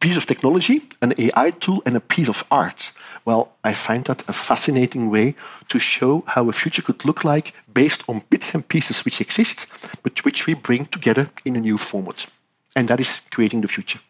piece 0.00 0.16
of 0.16 0.24
technology, 0.26 0.82
an 1.02 1.12
AI 1.18 1.50
tool, 1.50 1.82
and 1.84 1.94
a 1.96 2.00
piece 2.00 2.28
of 2.28 2.44
art. 2.50 2.92
Well, 3.24 3.52
I 3.62 3.74
find 3.74 4.04
that 4.06 4.28
a 4.28 4.32
fascinating 4.32 5.10
way 5.10 5.36
to 5.68 5.78
show 5.78 6.24
how 6.26 6.48
a 6.48 6.52
future 6.52 6.82
could 6.82 7.04
look 7.04 7.24
like 7.24 7.54
based 7.72 8.02
on 8.08 8.22
bits 8.30 8.54
and 8.54 8.66
pieces 8.66 9.04
which 9.04 9.20
exist, 9.20 9.66
but 10.02 10.24
which 10.24 10.46
we 10.46 10.54
bring 10.54 10.86
together 10.86 11.30
in 11.44 11.56
a 11.56 11.60
new 11.60 11.78
format. 11.78 12.26
And 12.74 12.88
that 12.88 13.00
is 13.00 13.20
creating 13.30 13.60
the 13.60 13.68
future. 13.68 14.00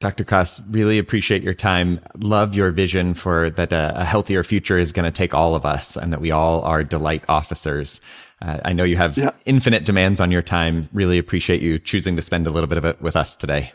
Dr. 0.00 0.24
Kas, 0.24 0.60
really 0.68 0.98
appreciate 0.98 1.42
your 1.42 1.54
time. 1.54 2.00
Love 2.18 2.54
your 2.54 2.70
vision 2.72 3.14
for 3.14 3.48
that 3.50 3.72
a, 3.72 4.00
a 4.00 4.04
healthier 4.04 4.42
future 4.42 4.76
is 4.76 4.92
going 4.92 5.04
to 5.04 5.12
take 5.12 5.32
all 5.32 5.54
of 5.54 5.64
us 5.64 5.96
and 5.96 6.12
that 6.12 6.20
we 6.20 6.30
all 6.30 6.62
are 6.62 6.82
delight 6.82 7.24
officers. 7.28 8.00
Uh, 8.42 8.58
I 8.64 8.72
know 8.72 8.84
you 8.84 8.96
have 8.96 9.16
yeah. 9.16 9.30
infinite 9.46 9.84
demands 9.84 10.20
on 10.20 10.30
your 10.30 10.42
time. 10.42 10.88
Really 10.92 11.16
appreciate 11.16 11.62
you 11.62 11.78
choosing 11.78 12.16
to 12.16 12.22
spend 12.22 12.46
a 12.46 12.50
little 12.50 12.66
bit 12.66 12.76
of 12.76 12.84
it 12.84 13.00
with 13.00 13.16
us 13.16 13.36
today. 13.36 13.72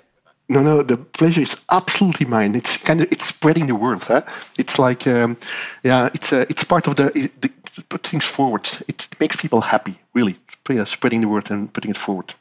No, 0.51 0.63
no, 0.63 0.81
the 0.81 0.97
pleasure 0.97 1.41
is 1.41 1.55
absolutely 1.71 2.25
mine. 2.25 2.55
It's 2.55 2.75
kind 2.77 3.01
of 3.01 3.11
it's 3.11 3.25
spreading 3.25 3.67
the 3.67 3.75
word. 3.75 4.01
Huh? 4.01 4.23
It's 4.57 4.79
like, 4.79 5.05
um, 5.05 5.37
yeah, 5.83 6.09
it's 6.13 6.33
uh, 6.33 6.45
it's 6.49 6.63
part 6.63 6.87
of 6.87 6.95
the, 6.95 7.29
the 7.41 7.51
put 7.83 8.05
things 8.05 8.25
forward. 8.25 8.67
It 8.87 9.07
makes 9.19 9.35
people 9.35 9.61
happy, 9.61 9.99
really, 10.13 10.37
spreading 10.85 11.21
the 11.21 11.27
word 11.27 11.51
and 11.51 11.71
putting 11.71 11.91
it 11.91 11.97
forward. 11.97 12.33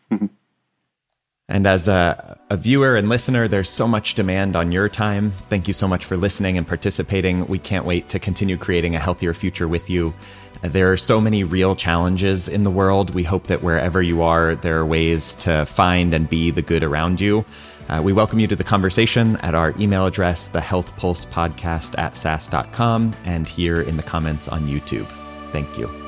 And 1.50 1.66
as 1.66 1.88
a, 1.88 2.38
a, 2.50 2.56
viewer 2.58 2.94
and 2.96 3.08
listener, 3.08 3.48
there's 3.48 3.70
so 3.70 3.88
much 3.88 4.14
demand 4.14 4.54
on 4.54 4.70
your 4.70 4.88
time. 4.90 5.30
Thank 5.30 5.66
you 5.66 5.72
so 5.72 5.88
much 5.88 6.04
for 6.04 6.16
listening 6.16 6.58
and 6.58 6.66
participating. 6.66 7.46
We 7.46 7.58
can't 7.58 7.86
wait 7.86 8.10
to 8.10 8.18
continue 8.18 8.58
creating 8.58 8.94
a 8.94 8.98
healthier 8.98 9.32
future 9.32 9.66
with 9.66 9.88
you. 9.88 10.12
There 10.60 10.92
are 10.92 10.96
so 10.98 11.22
many 11.22 11.44
real 11.44 11.74
challenges 11.74 12.48
in 12.48 12.64
the 12.64 12.70
world. 12.70 13.14
We 13.14 13.22
hope 13.22 13.46
that 13.46 13.62
wherever 13.62 14.02
you 14.02 14.22
are, 14.22 14.56
there 14.56 14.78
are 14.78 14.84
ways 14.84 15.36
to 15.36 15.64
find 15.64 16.12
and 16.12 16.28
be 16.28 16.50
the 16.50 16.62
good 16.62 16.82
around 16.82 17.18
you. 17.18 17.46
Uh, 17.88 18.02
we 18.02 18.12
welcome 18.12 18.38
you 18.38 18.46
to 18.46 18.56
the 18.56 18.64
conversation 18.64 19.36
at 19.38 19.54
our 19.54 19.74
email 19.78 20.04
address, 20.04 20.48
thehealthpulsepodcast 20.50 21.98
at 21.98 22.16
sas.com, 22.16 23.14
and 23.24 23.48
here 23.48 23.80
in 23.80 23.96
the 23.96 24.02
comments 24.02 24.48
on 24.48 24.66
YouTube. 24.66 25.06
Thank 25.52 25.78
you. 25.78 26.07